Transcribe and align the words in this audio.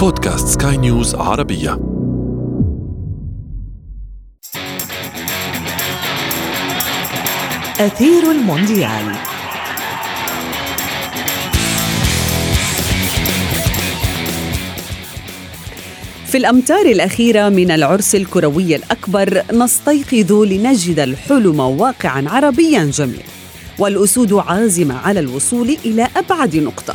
بودكاست 0.00 0.62
سكاي 0.62 0.76
نيوز 0.76 1.14
عربية. 1.14 1.72
أثير 7.80 8.30
المونديال. 8.30 9.14
في 16.26 16.36
الأمتار 16.36 16.86
الأخيرة 16.86 17.48
من 17.48 17.70
العرس 17.70 18.14
الكروي 18.14 18.76
الأكبر 18.76 19.42
نستيقظ 19.52 20.32
لنجد 20.32 20.98
الحلم 20.98 21.60
واقعا 21.60 22.24
عربيا 22.28 22.84
جميل 22.84 23.22
والأسود 23.78 24.32
عازمة 24.32 24.98
على 24.98 25.20
الوصول 25.20 25.76
إلى 25.84 26.08
أبعد 26.16 26.56
نقطة. 26.56 26.94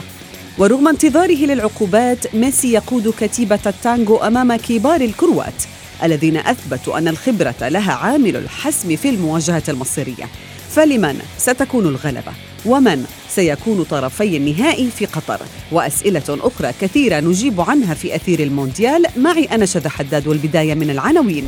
ورغم 0.58 0.88
انتظاره 0.88 1.46
للعقوبات 1.46 2.36
ميسي 2.36 2.74
يقود 2.74 3.14
كتيبة 3.20 3.60
التانغو 3.66 4.18
أمام 4.18 4.56
كبار 4.56 5.02
الكروات 5.02 5.64
الذين 6.04 6.38
أثبتوا 6.38 6.98
أن 6.98 7.08
الخبرة 7.08 7.56
لها 7.62 7.94
عامل 7.94 8.36
الحسم 8.36 8.96
في 8.96 9.10
المواجهة 9.10 9.64
المصيرية. 9.70 10.30
فلمن 10.70 11.20
ستكون 11.38 11.86
الغلبة؟ 11.86 12.32
ومن 12.66 13.06
سيكون 13.30 13.84
طرفي 13.84 14.38
النهائي 14.38 14.90
في 14.98 15.06
قطر؟ 15.06 15.40
وأسئلة 15.72 16.24
أخرى 16.30 16.72
كثيرة 16.82 17.20
نجيب 17.20 17.62
عنها 17.62 17.94
في 17.94 18.16
أثير 18.16 18.40
المونديال. 18.40 19.06
معي 19.18 19.46
أنا 19.46 19.66
شذى 19.66 19.90
حداد 19.90 20.28
والبداية 20.28 20.74
من 20.74 20.90
العناوين. 20.90 21.48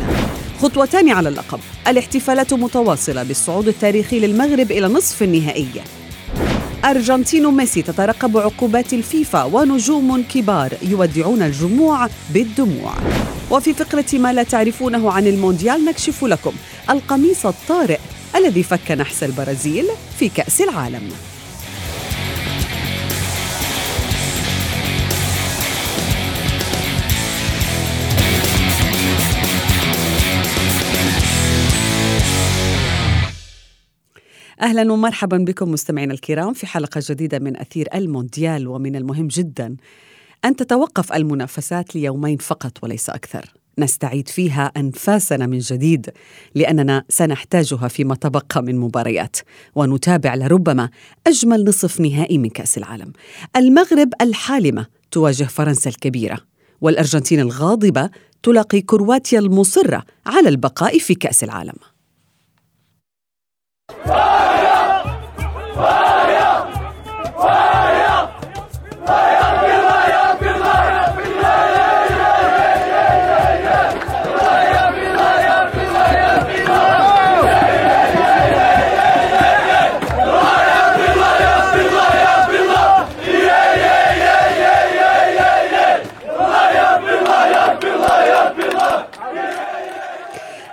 خطوتان 0.61 1.09
على 1.09 1.29
اللقب. 1.29 1.59
الاحتفالات 1.87 2.53
متواصلة 2.53 3.23
بالصعود 3.23 3.67
التاريخي 3.67 4.19
للمغرب 4.19 4.71
إلى 4.71 4.87
نصف 4.87 5.23
النهائي. 5.23 5.67
أرجنتين 6.87 7.47
ميسي 7.47 7.81
تترقب 7.81 8.37
عقوبات 8.37 8.93
الفيفا 8.93 9.43
ونجوم 9.43 10.23
كبار 10.23 10.73
يودعون 10.81 11.41
الجموع 11.41 12.07
بالدموع. 12.33 12.93
وفي 13.51 13.73
فقرة 13.73 14.05
ما 14.13 14.33
لا 14.33 14.43
تعرفونه 14.43 15.11
عن 15.11 15.27
المونديال 15.27 15.85
نكشف 15.85 16.23
لكم 16.23 16.53
القميص 16.89 17.45
الطارئ 17.45 17.99
الذي 18.35 18.63
فك 18.63 18.91
نحس 18.91 19.23
البرازيل 19.23 19.85
في 20.19 20.29
كأس 20.29 20.61
العالم. 20.61 21.09
أهلا 34.61 34.93
ومرحبا 34.93 35.37
بكم 35.37 35.71
مستمعينا 35.71 36.13
الكرام 36.13 36.53
في 36.53 36.67
حلقة 36.67 37.01
جديدة 37.09 37.39
من 37.39 37.57
أثير 37.57 37.87
المونديال 37.95 38.67
ومن 38.67 38.95
المهم 38.95 39.27
جدا. 39.27 39.75
أن 40.45 40.55
تتوقف 40.55 41.13
المنافسات 41.13 41.95
ليومين 41.95 42.37
فقط 42.37 42.83
وليس 42.83 43.09
أكثر. 43.09 43.53
نستعيد 43.79 44.27
فيها 44.27 44.71
أنفاسنا 44.77 45.45
من 45.47 45.59
جديد 45.59 46.09
لأننا 46.55 47.03
سنحتاجها 47.09 47.87
فيما 47.87 48.15
تبقى 48.15 48.63
من 48.63 48.77
مباريات. 48.79 49.37
ونتابع 49.75 50.35
لربما 50.35 50.89
أجمل 51.27 51.63
نصف 51.63 51.99
نهائي 51.99 52.37
من 52.37 52.49
كأس 52.49 52.77
العالم. 52.77 53.13
المغرب 53.55 54.09
الحالمة 54.21 54.85
تواجه 55.11 55.43
فرنسا 55.43 55.89
الكبيرة 55.89 56.37
والأرجنتين 56.81 57.39
الغاضبة 57.39 58.09
تلاقي 58.43 58.81
كرواتيا 58.81 59.39
المصرة 59.39 60.03
على 60.25 60.49
البقاء 60.49 60.99
في 60.99 61.15
كأس 61.15 61.43
العالم. 61.43 61.75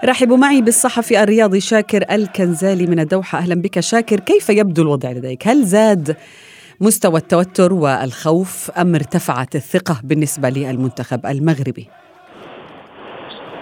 رحبوا 0.07 0.37
معي 0.37 0.63
بالصحفي 0.63 1.23
الرياضي 1.23 1.61
شاكر 1.61 2.05
الكنزالي 2.11 2.87
من 2.87 3.01
الدوحة 3.01 3.39
أهلا 3.39 3.55
بك 3.55 3.81
شاكر 3.81 4.21
كيف 4.21 4.49
يبدو 4.51 4.83
الوضع 4.83 5.11
لديك؟ 5.11 5.49
هل 5.49 5.63
زاد 5.63 6.17
مستوى 6.81 7.17
التوتر 7.17 7.73
والخوف 7.73 8.71
أم 8.71 8.95
ارتفعت 8.95 9.55
الثقة 9.55 10.01
بالنسبة 10.05 10.49
للمنتخب 10.49 11.27
المغربي؟ 11.27 11.89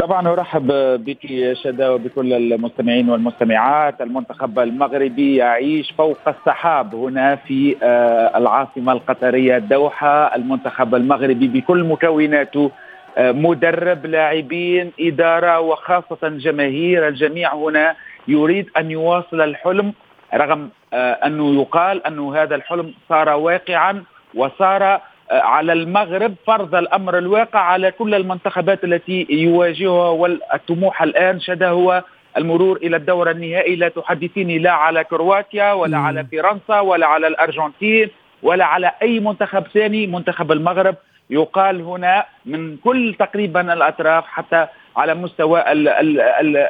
طبعا 0.00 0.28
أرحب 0.28 0.66
بك 1.04 1.53
شدا 1.53 1.88
وبكل 1.88 2.32
المستمعين 2.32 3.10
والمستمعات 3.10 4.00
المنتخب 4.00 4.59
المغربي 4.59 5.36
يعيش 5.36 5.91
فوق 5.98 6.19
السحاب 6.28 6.94
هنا 6.94 7.36
في 7.36 7.76
آه، 7.82 8.38
العاصمة 8.38 8.92
القطرية 8.92 9.56
الدوحة 9.56 10.36
المنتخب 10.36 10.94
المغربي 10.94 11.48
بكل 11.48 11.84
مكوناته 11.84 12.70
مدرب 13.19 14.06
لاعبين 14.06 14.93
إدارة 15.00 15.61
وخاصة 15.61 16.28
جماهير 16.28 17.09
الجميع 17.09 17.55
هنا 17.55 17.97
يريد 18.28 18.71
أن 18.77 18.91
يواصل 18.91 19.41
الحلم 19.41 19.93
رغم 20.34 20.71
آه، 20.95 21.12
أنه 21.12 21.61
يقال 21.61 22.06
انه 22.06 22.37
هذا 22.43 22.55
الحلم 22.55 22.95
صار 23.09 23.28
واقعا 23.28 24.05
وصار 24.34 24.83
آه، 24.83 25.01
على 25.31 25.72
المغرب 25.72 26.34
فرض 26.47 26.75
الأمر 26.75 27.19
الواقع 27.19 27.59
على 27.61 27.91
كل 27.91 28.15
المنتخبات 28.15 28.84
التي 28.84 29.27
يواجهها 29.31 30.09
والطموح 30.09 31.03
الآن 31.03 31.41
شد 31.41 31.62
هو 31.62 32.03
المرور 32.37 32.77
إلى 32.77 32.97
الدور 32.97 33.31
النهائي 33.31 33.77
لا 33.77 33.89
تحدثيني 33.89 34.59
لا 34.59 34.71
على 34.71 35.05
كرواتيا 35.05 35.72
ولا 35.72 35.99
مم. 35.99 36.06
على 36.06 36.27
فرنسا 36.33 36.81
ولا 36.81 37.06
على 37.06 37.27
الأرجنتين 37.27 38.11
ولا 38.43 38.65
على 38.65 38.93
أي 39.03 39.21
منتخب 39.21 39.67
ثاني 39.75 40.06
منتخب 40.06 40.53
المغرب 40.53 40.95
يقال 41.32 41.81
هنا 41.81 42.25
من 42.47 42.76
كل 42.76 43.15
تقريبا 43.19 43.72
الأطراف 43.72 44.25
حتى 44.26 44.66
على 44.97 45.15
مستوى 45.15 45.65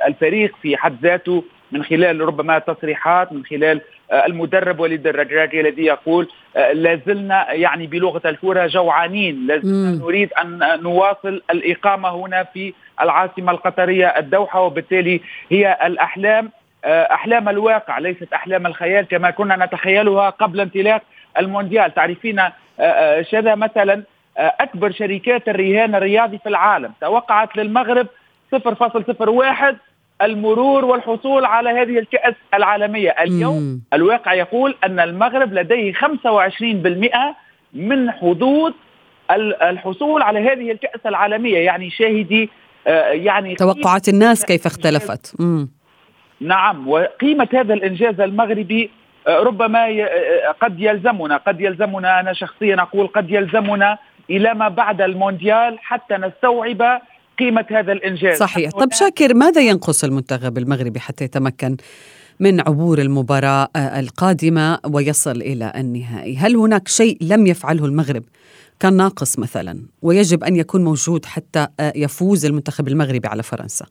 الفريق 0.06 0.56
في 0.62 0.76
حد 0.76 0.96
ذاته 1.02 1.44
من 1.72 1.84
خلال 1.84 2.20
ربما 2.20 2.58
تصريحات 2.58 3.32
من 3.32 3.44
خلال 3.44 3.80
آه، 4.10 4.26
المدرب 4.26 4.80
وليد 4.80 5.06
الرجراجي 5.06 5.60
الذي 5.60 5.84
يقول 5.84 6.28
آه، 6.56 6.72
لازلنا 6.72 7.52
يعني 7.52 7.86
بلغة 7.86 8.22
الكرة 8.24 8.66
جوعانين 8.66 9.46
لازلنا 9.46 10.04
نريد 10.04 10.32
أن 10.32 10.60
نواصل 10.82 11.42
الإقامة 11.50 12.08
هنا 12.08 12.42
في 12.42 12.74
العاصمة 13.00 13.52
القطرية 13.52 14.06
الدوحة 14.06 14.60
وبالتالي 14.60 15.20
هي 15.50 15.78
الأحلام 15.86 16.50
آه، 16.84 17.14
أحلام 17.14 17.48
الواقع 17.48 17.98
ليست 17.98 18.32
أحلام 18.32 18.66
الخيال 18.66 19.04
كما 19.08 19.30
كنا 19.30 19.66
نتخيلها 19.66 20.30
قبل 20.30 20.60
انطلاق 20.60 21.02
المونديال. 21.38 21.94
تعرفين 21.94 22.42
شذا 23.30 23.54
مثلا 23.54 24.02
أكبر 24.36 24.92
شركات 24.92 25.48
الرهان 25.48 25.94
الرياضي 25.94 26.38
في 26.38 26.48
العالم. 26.48 26.92
توقعت 27.00 27.56
للمغرب 27.56 28.06
0.01 28.54 29.76
المرور 30.22 30.84
والحصول 30.84 31.44
على 31.44 31.70
هذه 31.70 31.98
الكأس 31.98 32.34
العالمية. 32.54 33.10
اليوم 33.10 33.62
مم. 33.62 33.82
الواقع 33.92 34.34
يقول 34.34 34.74
أن 34.84 35.00
المغرب 35.00 35.52
لديه 35.52 35.92
25% 35.92 37.36
من 37.74 38.10
حظوظ 38.10 38.72
الحصول 39.62 40.22
على 40.22 40.38
هذه 40.38 40.70
الكأس 40.70 41.00
العالمية. 41.06 41.58
يعني 41.58 41.90
شاهدي 41.90 42.50
آه، 42.86 43.08
يعني 43.08 43.54
توقعات 43.54 44.08
الناس 44.08 44.44
كيف 44.44 44.66
اختلفت. 44.66 45.40
مم. 45.40 45.68
نعم 46.40 46.88
وقيمة 46.88 47.48
هذا 47.54 47.74
الإنجاز 47.74 48.20
المغربي 48.20 48.90
آه، 49.26 49.38
ربما 49.38 49.88
آه، 49.88 50.54
قد 50.60 50.80
يلزمنا 50.80 51.36
قد 51.36 51.60
يلزمنا 51.60 52.20
أنا 52.20 52.32
شخصيا 52.32 52.82
أقول 52.82 53.06
قد 53.06 53.30
يلزمنا 53.30 53.98
إلى 54.32 54.54
ما 54.54 54.68
بعد 54.68 55.00
المونديال 55.00 55.78
حتى 55.78 56.14
نستوعب 56.14 57.00
قيمة 57.38 57.66
هذا 57.70 57.92
الإنجاز. 57.92 58.38
صحيح. 58.38 58.70
طب 58.70 58.92
شاكر 58.92 59.34
ماذا 59.34 59.60
ينقص 59.60 60.04
المنتخب 60.04 60.58
المغربي 60.58 61.00
حتى 61.00 61.24
يتمكن 61.24 61.76
من 62.40 62.60
عبور 62.60 62.98
المباراة 62.98 63.68
القادمة 63.76 64.78
ويصل 64.94 65.36
إلى 65.36 65.72
النهائي؟ 65.76 66.36
هل 66.36 66.56
هناك 66.56 66.88
شيء 66.88 67.18
لم 67.20 67.46
يفعله 67.46 67.84
المغرب 67.84 68.22
كان 68.80 68.96
ناقص 68.96 69.38
مثلا 69.38 69.86
ويجب 70.02 70.44
أن 70.44 70.56
يكون 70.56 70.84
موجود 70.84 71.24
حتى 71.24 71.66
يفوز 71.96 72.46
المنتخب 72.46 72.88
المغربي 72.88 73.28
على 73.28 73.42
فرنسا؟ 73.42 73.86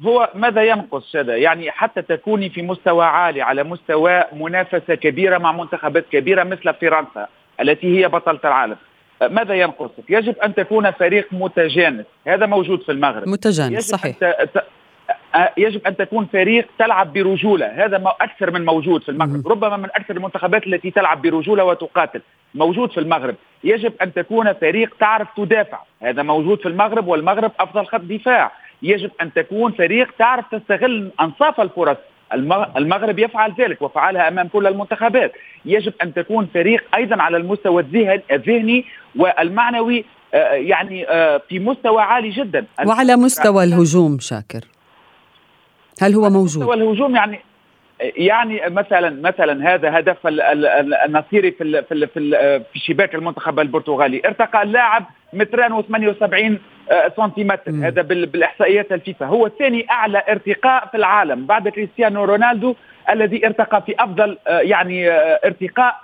هو 0.00 0.30
ماذا 0.34 0.62
ينقص 0.62 1.12
شذا 1.12 1.36
يعني 1.36 1.70
حتى 1.70 2.02
تكوني 2.02 2.50
في 2.50 2.62
مستوى 2.62 3.04
عالي 3.04 3.42
على 3.42 3.62
مستوى 3.62 4.24
منافسة 4.32 4.94
كبيرة 4.94 5.38
مع 5.38 5.52
منتخبات 5.52 6.04
كبيرة 6.12 6.44
مثل 6.44 6.74
فرنسا 6.74 7.28
التي 7.60 7.98
هي 8.00 8.08
بطلة 8.08 8.40
العالم. 8.44 8.76
ماذا 9.22 9.54
ينقصك؟ 9.54 10.04
يجب 10.08 10.38
أن 10.38 10.54
تكون 10.54 10.90
فريق 10.90 11.28
متجانس، 11.32 12.06
هذا 12.26 12.46
موجود 12.46 12.82
في 12.82 12.92
المغرب. 12.92 13.28
متجانس 13.28 13.88
صحيح. 13.88 14.16
آه، 15.34 15.52
يجب 15.56 15.86
أن 15.86 15.96
تكون 15.96 16.26
فريق 16.32 16.66
تلعب 16.78 17.12
برجولة. 17.12 17.66
هذا 17.66 17.98
ما 17.98 18.10
أكثر 18.20 18.50
من 18.50 18.64
موجود 18.64 19.02
في 19.02 19.08
المغرب. 19.08 19.48
ربما 19.48 19.76
من 19.76 19.84
أكثر 19.84 20.16
المنتخبات 20.16 20.66
التي 20.66 20.90
تلعب 20.90 21.22
برجولة 21.22 21.64
وتقاتل. 21.64 22.20
موجود 22.54 22.90
في 22.90 23.00
المغرب. 23.00 23.34
يجب 23.64 23.92
أن 24.02 24.12
تكون 24.12 24.52
فريق 24.52 24.94
تعرف 25.00 25.28
تدافع. 25.36 25.78
هذا 26.02 26.22
موجود 26.22 26.58
في 26.60 26.68
المغرب 26.68 27.06
والمغرب 27.06 27.52
أفضل 27.60 27.86
خط 27.86 28.00
دفاع. 28.00 28.52
يجب 28.82 29.10
أن 29.20 29.32
تكون 29.32 29.72
فريق 29.72 30.10
تعرف 30.18 30.44
تستغل 30.50 31.10
أنصاف 31.20 31.60
الفرص. 31.60 31.96
المغرب 32.76 33.18
يفعل 33.18 33.54
ذلك 33.58 33.82
وفعلها 33.82 34.28
أمام 34.28 34.48
كل 34.48 34.66
المنتخبات. 34.66 35.32
يجب 35.64 35.92
أن 36.02 36.14
تكون 36.14 36.48
فريق 36.54 36.84
أيضا 36.96 37.22
على 37.22 37.36
المستوى 37.36 37.84
الذهني 38.30 38.84
والمعنوي 39.16 40.04
آه، 40.34 40.52
يعني 40.52 41.08
آه، 41.08 41.42
في 41.48 41.58
مستوى 41.58 42.02
عالي 42.02 42.30
جدا. 42.30 42.66
وعلى 42.86 43.16
مستوى 43.16 43.64
الهجوم 43.64 44.18
شاكر. 44.18 44.60
هل 46.02 46.14
هو 46.14 46.30
موجود؟ 46.30 46.62
مستوى 46.62 46.74
الهجوم 46.74 47.16
يعني 47.16 47.40
يعني 48.00 48.60
مثلا 48.66 49.10
مثلا 49.10 49.74
هذا 49.74 49.98
هدف 49.98 50.16
النصيري 51.06 51.50
في 51.50 51.82
في 51.88 52.16
في 52.72 52.78
شباك 52.78 53.14
المنتخب 53.14 53.60
البرتغالي. 53.60 54.22
ارتقى 54.24 54.62
اللاعب 54.62 55.04
متران 55.34 55.82
و78 55.82 56.58
آه، 56.90 57.12
سنتيمتر. 57.16 57.70
هذا 57.70 58.02
بالإحصائيات 58.02 58.92
الفيفا. 58.92 59.26
هو 59.26 59.48
ثاني 59.48 59.86
أعلى 59.90 60.22
ارتقاء 60.28 60.86
في 60.86 60.96
العالم 60.96 61.46
بعد 61.46 61.68
كريستيانو 61.68 62.24
رونالدو 62.24 62.74
الذي 63.10 63.46
ارتقى 63.46 63.82
في 63.86 63.94
أفضل 63.98 64.38
آه، 64.46 64.60
يعني 64.60 65.10
آه، 65.10 65.40
ارتقاء 65.44 66.00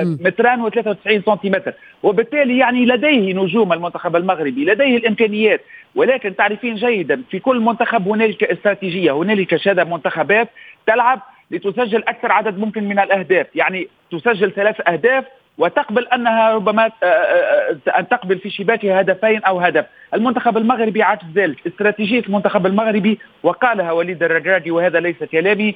متران 0.00 0.70
و93 0.70 1.24
سنتيمتر. 1.26 1.72
وبالتالي 2.02 2.58
يعني 2.58 2.86
لديه 2.86 3.34
نجوم 3.34 3.72
المنتخب 3.72 4.16
المغربي 4.16 4.64
لديه 4.64 4.96
الإمكانيات. 4.96 5.60
ولكن 5.94 6.36
تعرفين 6.36 6.74
جيدا 6.74 7.22
في 7.30 7.38
كل 7.38 7.60
منتخب 7.60 8.08
هنالك 8.08 8.44
استراتيجية 8.44 9.12
هنالك 9.12 9.56
شهاده 9.56 9.84
منتخبات 9.84 10.48
تلعب 10.86 11.20
لتسجل 11.50 12.02
أكثر 12.08 12.32
عدد 12.32 12.58
ممكن 12.58 12.84
من 12.84 12.98
الأهداف. 12.98 13.46
يعني 13.54 13.88
تسجل 14.10 14.52
ثلاث 14.52 14.88
أهداف 14.88 15.24
وتقبل 15.58 16.06
أنها 16.08 16.50
ربما 16.50 16.84
آه، 16.84 17.06
آه، 17.06 17.78
آه، 17.86 17.98
أن 17.98 18.08
تقبل 18.08 18.38
في 18.38 18.50
شباكها 18.50 19.00
هدفين 19.00 19.44
أو 19.44 19.60
هدف، 19.60 19.86
المنتخب 20.14 20.56
المغربي 20.56 21.02
عكس 21.02 21.24
ذلك، 21.34 21.66
استراتيجية 21.66 22.20
المنتخب 22.20 22.66
المغربي 22.66 23.18
وقالها 23.42 23.92
وليد 23.92 24.22
الرجاجي 24.22 24.70
وهذا 24.70 25.00
ليس 25.00 25.16
كلامي، 25.32 25.74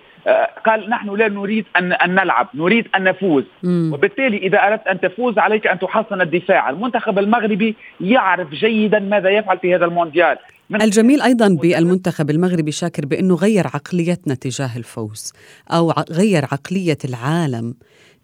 قال 0.66 0.90
نحن 0.90 1.10
لا 1.10 1.28
نريد 1.28 1.64
أن 1.76 1.92
أن 1.92 2.14
نلعب، 2.14 2.48
نريد 2.54 2.88
أن 2.96 3.04
نفوز،. 3.04 3.44
وبالتالي 3.64 4.36
إذا 4.36 4.58
أردت 4.58 4.86
أن 4.86 5.00
تفوز 5.00 5.38
عليك 5.38 5.66
أن 5.66 5.78
تحصن 5.78 6.20
الدفاع، 6.20 6.70
المنتخب 6.70 7.18
المغربي 7.18 7.76
يعرف 8.00 8.50
جيدا 8.50 8.98
ماذا 8.98 9.30
يفعل 9.30 9.58
في 9.58 9.74
هذا 9.74 9.84
المونديال، 9.84 10.38
الجميل 10.74 11.22
أيضا 11.22 11.48
بالمنتخب 11.48 12.30
المغربي 12.30 12.72
شاكر 12.72 13.06
بأنه 13.06 13.34
غير 13.34 13.66
عقليتنا 13.66 14.34
تجاه 14.34 14.76
الفوز 14.76 15.32
أو 15.70 15.92
غير 16.10 16.44
عقلية 16.44 16.98
العالم. 17.04 17.74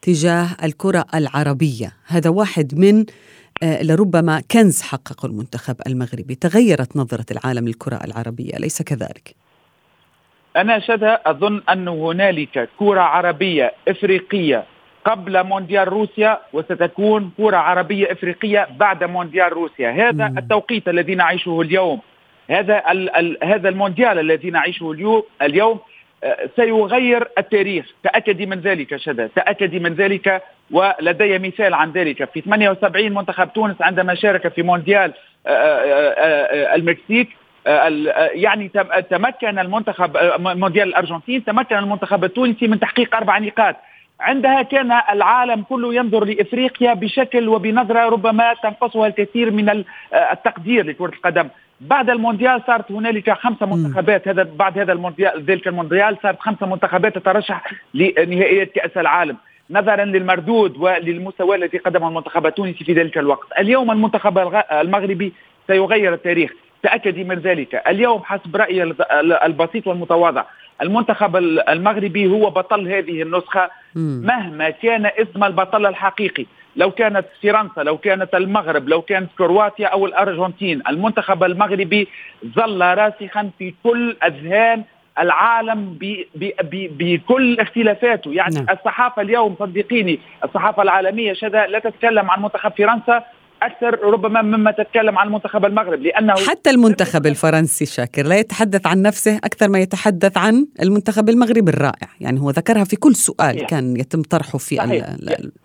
تجاه 0.05 0.47
الكرة 0.65 1.05
العربية 1.15 1.93
هذا 2.07 2.31
واحد 2.31 2.79
من 2.79 3.05
آه، 3.63 3.83
لربما 3.83 4.43
كنز 4.51 4.83
حققه 4.83 5.27
المنتخب 5.27 5.77
المغربي 5.87 6.35
تغيرت 6.35 6.97
نظرة 6.97 7.27
العالم 7.31 7.69
للكرة 7.69 8.01
العربية 8.05 8.57
أليس 8.57 8.83
كذلك؟ 8.83 9.35
أنا 10.57 10.79
شذا 10.79 11.21
أظن 11.27 11.63
أن 11.69 11.89
هنالك 11.89 12.69
كرة 12.79 13.01
عربية 13.01 13.73
إفريقية 13.89 14.65
قبل 15.05 15.45
مونديال 15.45 15.89
روسيا 15.89 16.39
وستكون 16.53 17.31
كرة 17.37 17.57
عربية 17.57 18.13
إفريقية 18.13 18.69
بعد 18.79 19.05
مونديال 19.05 19.53
روسيا 19.53 19.91
هذا 19.91 20.29
مم. 20.29 20.39
التوقيت 20.39 20.89
الذي 20.89 21.15
نعيشه 21.15 21.61
اليوم 21.61 22.01
هذا 22.51 22.83
ال 22.91 23.17
ال 23.17 23.39
هذا 23.43 23.69
المونديال 23.69 24.19
الذي 24.19 24.51
نعيشه 24.51 24.93
اليوم 24.93 25.23
اليوم 25.43 25.79
سيغير 26.57 27.29
التاريخ. 27.39 27.87
تأكدي 28.03 28.47
من 28.47 28.61
ذلك 28.61 28.97
شذا. 28.97 29.27
تأكدي 29.27 29.79
من 29.79 29.95
ذلك 29.95 30.43
ولدي 30.71 31.39
مثال 31.39 31.75
عن 31.75 31.93
ذلك. 31.93 32.31
في 32.31 32.41
78 32.41 33.15
منتخب 33.15 33.53
تونس 33.53 33.77
عندما 33.81 34.15
شارك 34.15 34.49
في 34.49 34.63
مونديال 34.63 35.13
آه، 35.47 35.51
آه، 35.51 36.15
آه، 36.17 36.75
المكسيك 36.75 37.29
يعني 38.35 38.71
تمكن 39.11 39.59
المنتخب 39.59 40.17
مونديال 40.41 40.89
الأرجنتين 40.89 41.45
تمكن 41.45 41.77
المنتخب 41.77 42.25
التونسي 42.25 42.69
من 42.69 42.81
تحقيق 42.81 43.17
أربع 43.17 43.39
نقاط. 43.39 43.77
عندها 44.21 44.63
كان 44.63 44.93
العالم 45.13 45.63
كله 45.63 45.95
ينظر 45.95 46.25
لإفريقيا 46.25 46.95
بشكل 46.95 47.49
وبنظرة 47.49 48.09
ربما 48.09 48.55
تنقصها 48.63 49.07
الكثير 49.07 49.51
من 49.51 49.85
التقدير 50.33 50.87
لكرة 50.87 51.07
القدم. 51.07 51.49
بعد 51.81 52.11
المونديال 52.11 52.63
صارت 52.67 52.93
هنالك 52.93 53.31
خمسة 53.31 53.67
منتخبات. 53.67 54.29
هذا 54.29 54.43
بعد 54.43 54.79
هذا 54.79 54.93
المونديال 54.93 55.45
ذلك 55.45 55.69
المونديال 55.69 56.17
صارت 56.23 56.41
خمسة 56.41 56.67
منتخبات 56.67 57.19
تترشح 57.19 57.73
لنهائيات 57.95 58.73
كأس 58.73 58.97
العالم. 58.97 59.37
نظرا 59.71 60.05
للمردود 60.05 60.77
وللمستوى 60.77 61.57
الذي 61.57 61.79
قدمه 61.79 62.09
المنتخب 62.09 62.47
التونسي 62.47 62.85
في 62.85 62.93
ذلك 62.93 63.19
الوقت. 63.19 63.49
اليوم 63.59 63.91
المنتخب 63.91 64.39
المغربي 64.73 65.33
سيغير 65.67 66.15
التاريخ. 66.15 66.53
تأكدي 66.83 67.25
من 67.25 67.39
ذلك. 67.39 67.83
اليوم 67.89 68.23
حسب 68.23 68.57
رأيي 68.57 68.83
البسيط 69.47 69.87
والمتواضع 69.87 70.45
المنتخب 70.83 71.37
المغربي 71.69 72.27
هو 72.27 72.51
بطل 72.51 72.89
هذه 72.89 73.23
النسخة 73.23 73.71
مهما 73.95 74.71
كان 74.71 75.07
اسم 75.07 75.45
البطل 75.45 75.87
الحقيقي. 75.87 76.47
لو 76.77 76.91
كانت 76.91 77.25
فرنسا 77.43 77.81
لو 77.81 77.99
كانت 77.99 78.35
المغرب 78.35 78.89
لو 78.89 79.03
كانت 79.03 79.31
كرواتيا 79.39 79.87
أو 79.87 80.07
الأرجنتين 80.07 80.83
المنتخب 80.89 81.45
المغربي 81.45 82.09
ظل 82.47 82.81
راسخا 82.83 83.51
في 83.59 83.75
كل 83.85 84.17
أذهان 84.25 84.85
العالم 85.19 85.99
بكل 86.73 87.61
اختلافاته 87.61 88.33
يعني 88.33 88.55
نعم. 88.55 88.67
الصحافة 88.71 89.23
اليوم 89.23 89.57
صدقيني 89.59 90.19
الصحافة 90.45 90.83
العالمية 90.83 91.33
شذا 91.33 91.67
لا 91.67 91.79
تتكلم 91.79 92.31
عن 92.31 92.43
منتخب 92.43 92.73
فرنسا 92.79 93.25
أكثر 93.67 94.05
ربما 94.05 94.43
مما 94.43 94.71
تتكلم 94.71 95.19
عن 95.19 95.29
منتخب 95.33 95.65
المغرب 95.65 96.03
لأنه 96.03 96.35
حتى 96.35 96.71
المنتخب 96.71 97.27
الفرنسي 97.27 97.87
شاكر 97.87 98.23
لا 98.27 98.39
يتحدث 98.39 98.87
عن 98.87 99.03
نفسه 99.03 99.37
أكثر 99.37 99.69
ما 99.69 99.79
يتحدث 99.79 100.39
عن 100.39 100.67
المنتخب 100.83 101.29
المغربي 101.29 101.71
الرائع 101.71 102.09
يعني 102.21 102.41
هو 102.41 102.51
ذكرها 102.51 102.85
في 102.85 102.97
كل 102.97 103.15
سؤال 103.15 103.57
صحيح. 103.57 103.69
كان 103.69 103.97
يتم 103.97 104.23
طرحه 104.23 104.59
في 104.59 104.77
صحيح. 104.77 105.05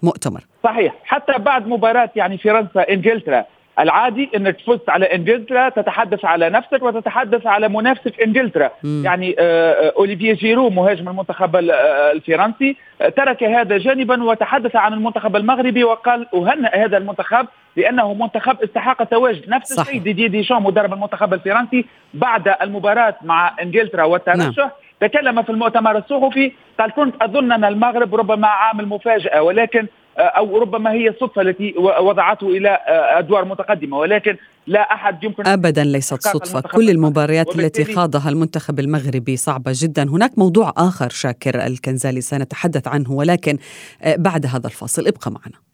المؤتمر 0.03 0.41
صحيح 0.63 0.93
حتى 1.03 1.33
بعد 1.37 1.67
مباراة 1.67 2.11
يعني 2.15 2.37
فرنسا 2.37 2.81
إنجلترا 2.89 3.45
العادي 3.79 4.29
إنك 4.35 4.57
فزت 4.67 4.89
على 4.89 5.05
إنجلترا 5.05 5.69
تتحدث 5.69 6.25
على 6.25 6.49
نفسك 6.49 6.83
وتتحدث 6.83 7.47
على 7.47 7.69
منافسك 7.69 8.21
إنجلترا 8.21 8.71
م. 8.83 9.05
يعني 9.05 9.35
آه، 9.39 9.71
آه، 9.71 9.93
اوليفيه 9.97 10.33
جيرو 10.33 10.69
مهاجم 10.69 11.09
المنتخب 11.09 11.55
آه، 11.55 12.11
الفرنسي 12.11 12.75
ترك 13.17 13.43
هذا 13.43 13.77
جانبا 13.77 14.23
وتحدث 14.23 14.75
عن 14.75 14.93
المنتخب 14.93 15.35
المغربي 15.35 15.83
وقال 15.83 16.27
أهنئ 16.33 16.85
هذا 16.85 16.97
المنتخب 16.97 17.47
لأنه 17.79 18.13
منتخب 18.13 18.61
استحق 18.63 19.01
التواجد 19.01 19.49
نفس 19.49 19.79
الشيء 19.79 20.01
دي 20.01 20.13
دي 20.13 20.27
ديشان 20.27 20.63
مدرب 20.63 20.93
المنتخب 20.93 21.33
الفرنسي 21.33 21.85
بعد 22.13 22.55
المباراة 22.61 23.15
مع 23.21 23.55
إنجلترا 23.61 24.03
والترشح 24.03 24.57
نعم. 24.57 24.69
تكلم 25.01 25.43
في 25.43 25.49
المؤتمر 25.49 25.97
الصحفي 25.97 26.51
قال 26.79 26.91
كنت 26.91 27.15
أظن 27.21 27.51
أن 27.51 27.63
المغرب 27.63 28.15
ربما 28.15 28.47
عامل 28.47 28.85
مفاجأة 28.85 29.41
ولكن 29.41 29.87
أو 30.19 30.57
ربما 30.57 30.91
هي 30.91 31.09
الصدفة 31.09 31.41
التي 31.41 31.73
وضعته 31.77 32.47
إلى 32.47 32.79
أدوار 33.17 33.45
متقدمة 33.45 33.97
ولكن 33.97 34.37
لا 34.67 34.93
أحد 34.93 35.23
يمكن 35.23 35.47
ابدا 35.47 35.83
ليست 35.83 36.21
صدفة. 36.21 36.61
كل 36.61 36.89
المباريات 36.89 37.59
التي 37.59 37.85
خاضها 37.85 38.29
المنتخب 38.29 38.79
المغربي 38.79 39.37
صعبة 39.37 39.71
جدا. 39.75 40.03
هناك 40.03 40.37
موضوع 40.37 40.73
آخر 40.77 41.09
شاكر 41.09 41.65
الكنزالي 41.65 42.21
سنتحدث 42.21 42.87
عنه 42.87 43.11
ولكن 43.11 43.57
آه، 44.01 44.15
بعد 44.15 44.45
هذا 44.45 44.67
الفاصل 44.67 45.07
ابقى 45.07 45.31
معنا. 45.31 45.68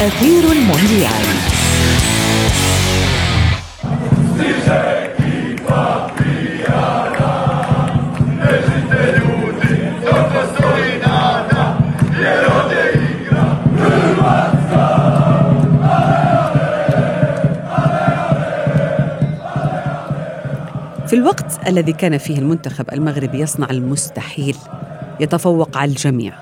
أثير 0.00 0.52
المونديال. 0.52 1.10
في 21.06 21.16
الوقت 21.16 21.68
الذي 21.68 21.92
كان 21.92 22.18
فيه 22.18 22.38
المنتخب 22.38 22.84
المغربي 22.92 23.40
يصنع 23.40 23.70
المستحيل 23.70 24.56
يتفوق 25.20 25.76
على 25.76 25.90
الجميع. 25.90 26.32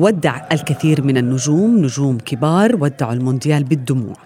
ودع 0.00 0.40
الكثير 0.52 1.02
من 1.02 1.16
النجوم 1.16 1.78
نجوم 1.78 2.18
كبار 2.18 2.76
ودعوا 2.76 3.12
المونديال 3.12 3.64
بالدموع. 3.64 4.16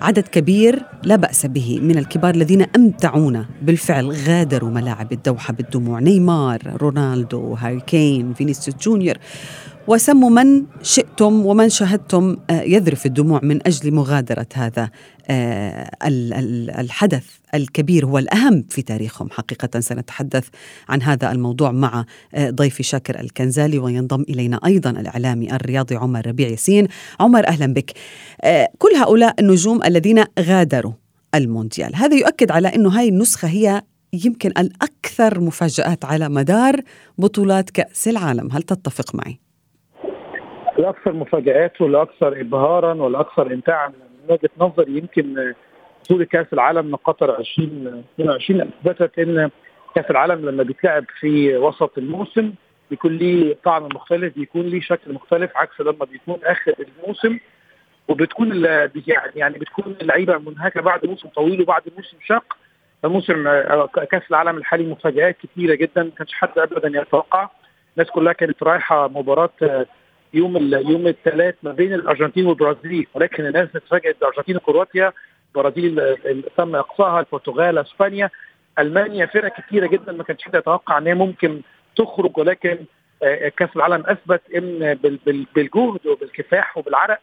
عدد 0.00 0.28
كبير 0.28 0.82
لا 1.02 1.16
بأس 1.16 1.46
به 1.46 1.80
من 1.82 1.98
الكبار 1.98 2.34
الذين 2.34 2.66
أمتعونا. 2.76 3.46
بالفعل 3.62 4.10
غادروا 4.10 4.70
ملاعب 4.70 5.12
الدوحة 5.12 5.52
بالدموع. 5.52 6.00
نيمار 6.00 6.58
رونالدو 6.82 7.54
هاري 7.54 7.80
كين 7.80 8.34
فينيسيوس 8.34 8.76
جونيور. 8.76 9.16
وسموا 9.88 10.30
من 10.30 10.64
شئتم 10.82 11.46
ومن 11.46 11.68
شاهدتم 11.68 12.36
آه، 12.50 12.62
يذرف 12.62 13.06
الدموع 13.06 13.40
من 13.42 13.66
أجل 13.66 13.94
مغادرة 13.94 14.46
هذا 14.54 14.90
آه، 15.30 15.90
الحدث 16.80 17.24
الكبير 17.54 18.06
هو 18.06 18.18
الاهم 18.18 18.64
في 18.68 18.82
تاريخهم. 18.82 19.30
حقيقة 19.30 19.80
سنتحدث 19.80 20.48
عن 20.88 21.02
هذا 21.02 21.32
الموضوع 21.32 21.72
مع 21.72 22.04
آه، 22.34 22.50
ضيفي 22.50 22.82
شاكر 22.82 23.20
الكنزالي 23.20 23.78
وينضم 23.78 24.22
إلينا 24.28 24.60
أيضا 24.66 24.90
الإعلامي 24.90 25.52
الرياضي 25.52 25.96
عمر 25.96 26.26
ربيع 26.26 26.48
ياسين. 26.48 26.88
عمر 27.20 27.46
أهلا 27.46 27.66
بك. 27.66 27.92
كل 28.78 28.96
هؤلاء 28.96 29.34
النجوم 29.40 29.82
الذين 29.84 30.24
غادروا 30.40 30.92
المونديال. 31.34 31.96
هذا 31.96 32.16
يؤكد 32.16 32.50
على 32.50 32.68
إنه 32.68 32.88
هاي 32.88 33.08
النسخة 33.08 33.48
هي 33.48 33.82
يمكن 34.12 34.50
الأكثر 34.50 35.40
مفاجآت 35.40 36.04
على 36.04 36.28
مدار 36.28 36.80
بطولات 37.18 37.70
كأس 37.70 38.08
العالم. 38.08 38.52
هل 38.52 38.62
تتفق 38.62 39.14
معي؟ 39.14 39.45
الاكثر 40.78 41.12
مفاجآت 41.12 41.80
والاكثر 41.80 42.40
ابهارا 42.40 42.94
والاكثر 42.94 43.46
امتاعا 43.52 43.88
من 43.88 43.94
وجهة 44.28 44.50
نظري 44.58 44.98
يمكن 44.98 45.54
بطوله 46.04 46.24
كأس 46.24 46.46
العالم 46.52 46.96
قطر 46.96 47.38
2022 47.38 48.60
إثبتت 48.60 49.18
إن 49.18 49.50
كأس 49.94 50.10
العالم 50.10 50.48
لما 50.48 50.62
بيتلعب 50.62 51.04
في 51.20 51.56
وسط 51.56 51.98
الموسم 51.98 52.52
بيكون 52.90 53.12
ليه 53.16 53.56
طعم 53.64 53.88
مختلف 53.94 54.34
بيكون 54.34 54.62
ليه 54.62 54.80
شكل 54.80 55.12
مختلف 55.12 55.56
عكس 55.56 55.80
لما 55.80 56.04
بيكون 56.04 56.38
آخر 56.44 56.74
الموسم 56.78 57.38
وبتكون 58.08 58.64
يعني 58.64 58.92
يعني 59.36 59.58
بتكون 59.58 59.96
اللعيبة 60.02 60.38
منهكة 60.38 60.80
بعد 60.80 61.06
موسم 61.06 61.28
طويل 61.28 61.62
وبعد 61.62 61.82
موسم 61.96 62.16
شاق. 62.24 62.56
فموسم 63.02 63.44
كأس 64.10 64.22
العالم 64.30 64.56
الحالي 64.56 64.86
مفاجآت 64.86 65.36
كثيره 65.42 65.74
جدا 65.74 66.02
ما 66.02 66.10
كانش 66.18 66.32
حد 66.34 66.58
ابدا 66.58 67.00
يتوقع. 67.00 67.48
الناس 67.96 68.10
كلها 68.10 68.32
كانت 68.32 68.62
رايحة 68.62 69.08
مباراة 69.08 69.50
يوم 70.34 70.56
يوم 70.74 71.06
الثلاث 71.06 71.54
ما 71.62 71.72
بين 71.72 71.94
الأرجنتين 71.94 72.46
والبرازيل 72.46 73.06
ولكن 73.14 73.46
الناس 73.46 73.68
اتفاجئت 73.76 74.16
الارجنتين 74.22 74.56
وكرواتيا 74.56 75.12
البرازيل 75.48 76.16
تم 76.56 76.76
إقصائها 76.76 77.20
البرتغال 77.20 77.78
إسبانيا 77.78 78.30
ألمانيا 78.78 79.26
فرق 79.26 79.52
كثيره 79.60 79.86
جدا 79.86 80.12
ما 80.12 80.22
كانش 80.24 80.42
حد 80.42 80.54
يتوقع 80.54 80.98
إن 80.98 81.06
هي 81.06 81.14
ممكن 81.14 81.60
تخرج 81.96 82.38
ولكن 82.38 82.78
آه، 83.22 83.48
كأس 83.48 83.68
العالم 83.76 84.04
أثبت 84.06 84.40
إن 84.56 84.94
بالجهد 85.54 86.06
وبالكفاح 86.06 86.76
وبالعرق 86.78 87.18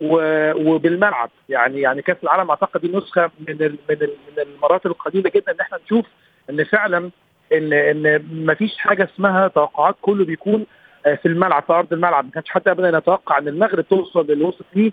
وبالملعب. 0.00 1.30
يعني 1.48 1.80
يعني 1.80 2.02
كأس 2.02 2.16
العالم 2.22 2.50
أعتقد 2.50 2.80
دي 2.80 2.88
من 2.88 3.02
من 3.48 3.76
من 3.90 4.38
المرات 4.38 4.86
القليله 4.86 5.30
جدا 5.34 5.52
إن 5.52 5.60
إحنا 5.60 5.78
نشوف 5.84 6.06
إن 6.50 6.64
فعلا 6.64 7.10
إن 7.52 7.72
إن 7.72 8.22
ما 8.32 8.54
فيش 8.54 8.76
حاجة 8.78 9.08
اسمها 9.14 9.48
توقعات 9.48 9.96
كله 10.02 10.24
بيكون 10.24 10.60
آه، 10.60 10.66
في 11.14 11.26
الملعب 11.26 11.62
في 11.62 11.72
أرض 11.72 11.92
الملعب. 11.92 12.24
ما 12.24 12.30
كانش 12.30 12.48
حد 12.48 12.68
ابدا 12.68 12.98
يتوقع 12.98 13.38
إن 13.38 13.48
المغرب 13.48 13.88
توصل 13.88 14.26
للي 14.26 14.44
وصلت 14.44 14.66
ليه 14.74 14.92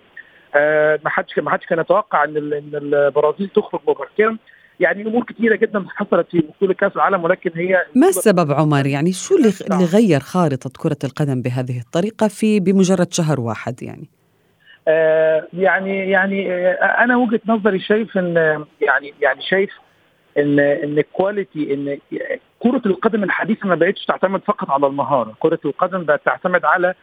آه، 0.56 1.00
ما 1.04 1.10
حدش 1.10 1.40
ما 1.40 1.52
حدش 1.52 1.66
كان 1.66 1.80
يتوقع 1.80 2.24
إن 2.24 2.38
إن 2.38 2.72
البرازيل 2.74 3.50
تخرج 3.50 3.82
مبكرا. 3.88 4.38
يعني 4.80 5.02
أمور 5.08 5.24
كثيره 5.24 5.56
جدا 5.56 5.86
حصلت 5.90 6.28
في 6.32 6.40
بطوله 6.40 6.74
كأس 6.74 6.96
العالم 6.96 7.24
ولكن 7.24 7.52
هي 7.56 7.86
ما 7.96 8.08
السبب 8.08 8.52
عمر؟ 8.52 8.86
يعني 8.86 9.12
شو 9.12 9.36
اللي 9.38 9.54
اللي 9.72 9.86
غير 9.86 10.20
خارطة 10.20 10.70
كرة 10.78 10.98
القدم 11.04 11.42
بهذه 11.42 11.80
الطريقة 11.80 12.28
في 12.28 12.60
بمجرد 12.60 13.14
شهر 13.14 13.40
واحد 13.40 13.84
يعني؟ 13.84 14.10
آه 14.88 15.48
يعني 15.54 16.10
يعني 16.10 16.54
آه 16.54 16.74
أنا 17.04 17.18
وجهة 17.18 17.42
نظري 17.48 17.80
شايف 17.80 18.18
ان 18.18 18.66
يعني 18.82 19.14
يعني 19.22 19.42
شايف 19.42 19.72
ان 20.38 20.60
إن 20.60 20.98
ال 20.98 21.07
quality 21.07 21.74
إن 21.74 22.00
كرة 22.64 22.82
القدم 22.86 23.24
الحديثة 23.24 23.68
ما 23.68 23.76
بقتش 23.76 24.06
تعتمد 24.06 24.42
فقط 24.42 24.70
على 24.70 24.88
المهارة، 24.88 25.34
كرة 25.40 25.60
القدم 25.66 26.04
بقت 26.04 26.26
تعتمد 26.26 26.66
على 26.66 26.94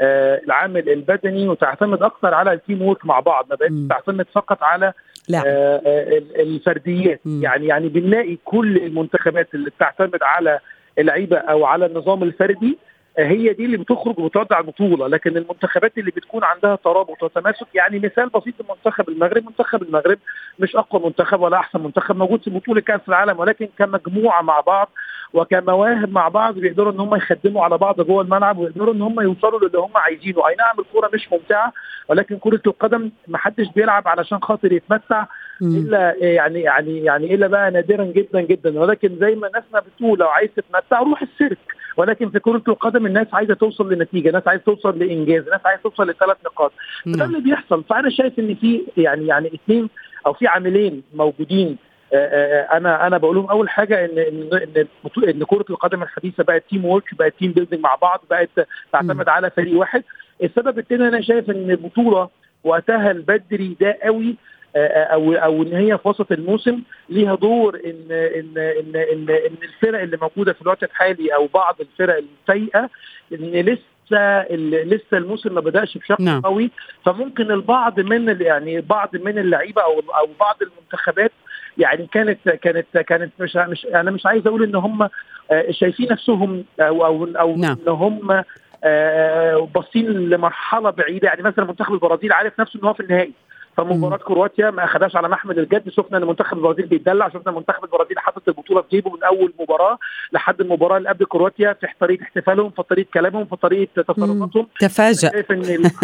آه 0.00 0.40
العامل 0.46 0.88
البدني 0.88 1.48
وتعتمد 1.48 2.02
أكثر 2.02 2.34
على 2.34 2.52
ال 2.52 2.82
teamwork 2.82 3.06
مع 3.06 3.20
بعض، 3.20 3.46
ما 3.50 3.56
بقتش 3.56 3.88
تعتمد 3.88 4.26
فقط 4.32 4.62
على 4.62 4.92
لا. 5.28 5.38
آه, 5.38 5.82
آه، 5.86 6.22
الفرديات، 6.42 7.20
م. 7.24 7.42
يعني 7.42 7.66
يعني 7.66 7.88
بنلاقي 7.88 8.38
كل 8.44 8.76
المنتخبات 8.76 9.54
اللي 9.54 9.70
بتعتمد 9.70 10.22
على 10.22 10.58
اللعيبة 10.98 11.36
أو 11.36 11.64
على 11.64 11.86
النظام 11.86 12.22
الفردي 12.22 12.78
هي 13.18 13.52
دي 13.52 13.64
اللي 13.64 13.76
بتخرج 13.76 14.18
وتودع 14.18 14.58
البطولة 14.58 15.06
لكن 15.08 15.36
المنتخبات 15.36 15.98
اللي 15.98 16.10
بتكون 16.10 16.44
عندها 16.44 16.76
ترابط 16.76 17.22
وتماسك 17.22 17.66
يعني 17.74 17.98
مثال 17.98 18.28
بسيط 18.28 18.54
منتخب 18.70 19.08
المغرب 19.08 19.44
منتخب 19.46 19.82
المغرب 19.82 20.18
مش 20.58 20.76
أقوى 20.76 21.02
منتخب 21.04 21.40
ولا 21.40 21.56
أحسن 21.56 21.80
منتخب 21.82 22.16
موجود 22.16 22.42
في 22.42 22.50
بطولة 22.50 22.80
كأس 22.80 23.00
العالم 23.08 23.38
ولكن 23.38 23.68
كمجموعة 23.78 24.42
مع 24.42 24.60
بعض 24.60 24.88
وكمواهب 25.32 26.12
مع 26.12 26.28
بعض 26.28 26.54
بيقدروا 26.58 26.92
إن 26.92 27.00
هم 27.00 27.14
يخدموا 27.14 27.64
على 27.64 27.78
بعض 27.78 28.00
جوه 28.00 28.22
الملعب 28.22 28.58
ويقدروا 28.58 28.94
إن 28.94 29.02
هم 29.02 29.20
يوصلوا 29.20 29.60
للي 29.68 29.78
هم 29.78 29.96
عايزينه. 29.96 30.48
أي 30.48 30.54
نعم 30.58 30.76
الكوره 30.80 31.10
مش 31.14 31.32
ممتعة 31.32 31.72
ولكن 32.08 32.38
كرة 32.38 32.60
القدم 32.66 33.10
ما 33.28 33.38
حدش 33.38 33.66
بيلعب 33.76 34.08
علشان 34.08 34.38
خاطر 34.42 34.72
يتمتع 34.72 35.24
إلا 35.62 36.14
يعني 36.18 36.60
يعني 36.60 37.04
يعني 37.04 37.34
إلا 37.34 37.46
بقى 37.46 37.70
نادرا 37.70 38.04
جدا 38.04 38.40
جدا. 38.40 38.80
ولكن 38.80 39.16
زي 39.20 39.34
ما 39.34 39.50
ناسنا 39.54 39.80
بتقول 39.80 40.18
لو 40.18 40.28
عايز 40.28 40.50
تتمتع 40.56 40.98
روح 40.98 41.22
السيرك. 41.22 41.58
ولكن 41.96 42.30
في 42.30 42.38
كرة 42.38 42.62
القدم 42.68 43.06
الناس 43.06 43.26
عايزة 43.32 43.54
توصل 43.54 43.92
لنتيجة، 43.92 44.28
الناس 44.28 44.48
عايزة 44.48 44.62
توصل 44.66 44.98
لإنجاز، 44.98 45.44
الناس 45.44 45.60
عايزة 45.64 45.82
توصل 45.82 46.10
لثلاث 46.10 46.36
نقاط، 46.46 46.72
فده 47.04 47.16
نعم. 47.16 47.28
اللي 47.28 47.40
بيحصل، 47.40 47.84
فأنا 47.84 48.10
شايف 48.10 48.38
إن 48.38 48.54
في 48.54 48.82
يعني 48.96 49.26
يعني 49.26 49.50
اثنين 49.54 49.88
أو 50.26 50.32
في 50.32 50.46
عاملين 50.46 51.02
موجودين 51.14 51.76
آه، 52.12 52.16
آه، 52.16 52.76
أنا 52.76 53.06
أنا 53.06 53.18
بقول 53.18 53.36
لهم 53.36 53.46
أول 53.46 53.68
حاجة 53.68 54.04
إن 54.04 54.18
إن 54.18 54.86
إن 55.28 55.44
كرة 55.44 55.64
القدم 55.70 56.02
الحديثة 56.02 56.44
بقت 56.44 56.64
teamwork 56.70 57.14
بقت 57.18 57.34
team 57.38 57.52
building 57.52 57.82
مع 57.82 57.94
بعض 57.94 58.20
بقت 58.30 58.50
تعتمد 58.92 59.28
على 59.28 59.50
فريق 59.50 59.78
واحد. 59.78 60.04
السبب 60.42 60.78
الثاني 60.78 61.08
أنا 61.08 61.20
شايف 61.20 61.50
إن 61.50 61.70
البطوله 61.70 62.28
وقتها 62.64 63.10
البدري 63.10 63.76
ده 63.80 63.98
قوي 64.02 64.36
أو 64.76 65.32
أو 65.32 65.62
إن 65.62 65.72
هي 65.72 65.98
في 65.98 66.08
وسط 66.08 66.32
الموسم 66.32 66.82
ليها 67.08 67.34
دور 67.34 67.80
ان 67.84 68.06
ان 68.10 68.58
ان 68.58 68.96
ان, 68.96 69.30
إن 69.30 69.56
الفرق 69.62 70.00
اللي 70.00 70.18
موجودة 70.22 70.52
في 70.52 70.62
الوقت 70.62 70.82
الحالي 70.82 71.34
أو 71.34 71.46
بعض 71.54 71.76
الفرق 71.80 72.22
السيئه 72.48 72.90
إن 73.32 73.38
لسه 73.40 74.52
لسه 74.84 75.16
الموسم 75.16 75.54
ما 75.54 75.60
بدأش 75.60 75.98
بشكل 75.98 76.24
نعم. 76.24 76.40
قوي 76.40 76.70
فممكن 77.04 77.50
البعض 77.50 78.00
من 78.00 78.40
يعني 78.40 78.80
بعض 78.80 79.16
من 79.16 79.38
اللعيبة 79.38 79.82
أو 79.82 80.00
أو 80.00 80.28
بعض 80.40 80.56
المنتخبات 80.62 81.32
يعني 81.78 82.06
كانت 82.12 82.48
كانت 82.48 82.98
كانت 82.98 83.32
مش 83.40 83.56
مش 83.56 83.86
أنا 83.86 84.10
مش 84.10 84.26
عايز 84.26 84.46
أقول 84.46 84.62
إن 84.62 84.74
هم 84.74 85.02
آه، 85.50 85.70
شايفين 85.70 86.08
نفسهم 86.10 86.64
أو 86.80 87.06
أو 87.06 87.24
أو 87.24 87.56
نعم. 87.56 87.76
إن 87.86 87.92
هم 87.92 88.42
آه، 88.84 89.68
باصين 89.74 90.06
لمرحلة 90.06 90.90
بعيدة 90.90 91.28
يعني 91.28 91.42
مثلا 91.42 91.64
منتخب 91.64 91.94
البرازيل 91.94 92.32
عارف 92.32 92.60
نفسه 92.60 92.80
إن 92.80 92.84
هو 92.84 92.94
في 92.94 93.00
النهائي 93.00 93.32
فمباراة 93.76 94.16
كرواتيا 94.16 94.70
ما 94.70 94.84
اخذهاش 94.84 95.16
على 95.16 95.28
محمل 95.28 95.58
الجد. 95.58 95.88
شفنا 95.88 96.18
إن 96.18 96.24
منتخب 96.24 96.56
البرازيل 96.56 96.86
بيتدلع 96.86 97.28
شفنا 97.28 97.52
منتخب 97.52 97.84
البرازيل 97.84 98.18
حاطط 98.18 98.48
البطولة 98.48 98.82
في 98.82 98.88
جيبه 98.90 99.10
من 99.10 99.22
أول 99.22 99.52
مباراة 99.60 99.98
لحد 100.32 100.60
المباراة 100.60 100.96
اللي 100.96 101.08
قبل 101.08 101.24
كرواتيا 101.24 101.72
في 101.72 101.86
طريقة 102.00 102.22
احتفالهم 102.22 102.70
في 102.70 102.82
طريقة 102.82 103.08
كلامهم 103.14 103.44
في 103.44 103.56
طريقة 103.56 104.02
تصرفاتهم. 104.02 104.66
تفاجأ. 104.80 105.30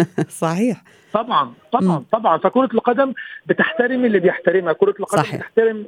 صحيح. 0.29 0.83
طبعا 1.13 1.53
طبعا 1.71 2.03
طبعا. 2.11 2.37
فكرة 2.37 2.69
القدم 2.73 3.13
بتحترم 3.45 4.05
اللي 4.05 4.19
بيحترمها. 4.19 4.73
كرة 4.73 4.93
القدم 4.99 5.23
صحيح. 5.23 5.35
بتحترم 5.35 5.85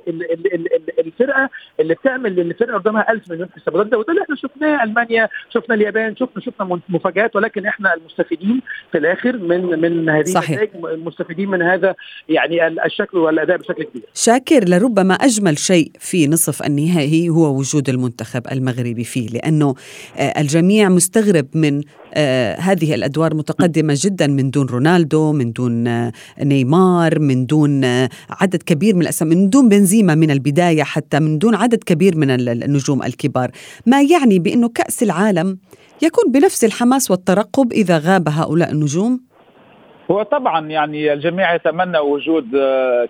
الفرقة 0.99 1.49
اللي 1.79 1.93
بتعمل 1.93 2.35
للفرقه 2.35 2.77
قدامها 2.77 3.11
1000 3.11 3.31
مليون 3.31 3.49
حساب 3.55 3.75
وده 3.75 3.97
وده 3.97 4.09
اللي 4.13 4.21
إحنا 4.23 4.35
شفناه 4.35 4.83
ألمانيا 4.83 5.29
شفنا 5.53 5.75
اليابان 5.75 6.15
شفنا 6.15 6.41
شفنا 6.43 6.79
مفاجآت. 6.89 7.35
ولكن 7.35 7.65
إحنا 7.65 7.93
المستفيدين 7.93 8.61
في 8.91 8.97
الآخر 8.97 9.37
من 9.37 9.65
من 9.81 10.09
هذه 10.09 10.19
النتائج 10.27 10.69
المستفيدين 10.75 11.49
من 11.49 11.61
هذا 11.61 11.95
يعني 12.29 12.67
الشكل 12.67 13.17
والأداء 13.17 13.57
بشكل 13.57 13.83
كبير. 13.83 14.03
شاكر 14.13 14.69
لربما 14.69 15.13
أجمل 15.13 15.57
شيء 15.57 15.91
في 15.99 16.27
نصف 16.27 16.63
النهائي 16.65 17.29
هو 17.29 17.57
وجود 17.57 17.89
المنتخب 17.89 18.41
المغربي 18.51 19.03
فيه 19.03 19.29
لأنه 19.29 19.75
آه، 20.17 20.41
الجميع 20.41 20.89
مستغرب 20.89 21.47
من 21.55 21.81
آه، 22.13 22.55
هذه 22.55 22.95
الأدوار 22.95 23.33
متقدمة 23.33 23.93
جدا 23.97 24.27
من 24.27 24.49
دون 24.49 24.67
رونالدو 24.67 25.31
من 25.31 25.51
دون 25.51 25.87
آه، 25.87 26.11
نيمار 26.43 27.19
من 27.19 27.45
دون 27.45 27.83
آه، 27.83 28.09
عدد 28.29 28.63
كبير 28.63 28.95
من 28.95 29.01
الأسماء 29.01 29.35
من 29.35 29.49
دون 29.49 29.69
بنزيما 29.69 30.15
من 30.15 30.31
البداية 30.31 30.83
حتى 30.83 31.19
من 31.19 31.37
دون 31.37 31.55
عدد 31.55 31.83
كبير 31.83 32.17
من 32.17 32.31
النجوم 32.31 33.03
الكبار. 33.03 33.51
ما 33.85 34.01
يعني 34.01 34.39
بأنه 34.39 34.69
كأس 34.69 35.03
العالم 35.03 35.57
يكون 36.01 36.31
بنفس 36.31 36.63
الحماس 36.63 37.11
والترقب 37.11 37.71
إذا 37.71 37.97
غاب 37.97 38.29
هؤلاء 38.29 38.71
النجوم؟ 38.71 39.29
هو 40.11 40.23
طبعا 40.23 40.67
يعني 40.67 41.13
الجميع 41.13 41.55
يتمنى 41.55 41.99
وجود 41.99 42.45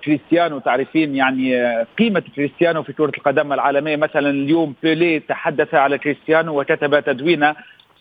كريستيانو. 0.03 0.60
تعرفين 0.60 1.15
يعني 1.15 1.56
قيمة 1.98 2.24
كريستيانو 2.36 2.84
في 2.84 2.94
كرة 2.94 3.12
القدم 3.18 3.53
العالمية. 3.53 3.96
مثلا 3.96 4.29
اليوم 4.29 4.74
بيليه 4.84 5.19
تحدث 5.20 5.74
على 5.74 5.98
كريستيانو 5.98 6.62
وكتب 6.62 7.00
تدوينة 7.00 7.56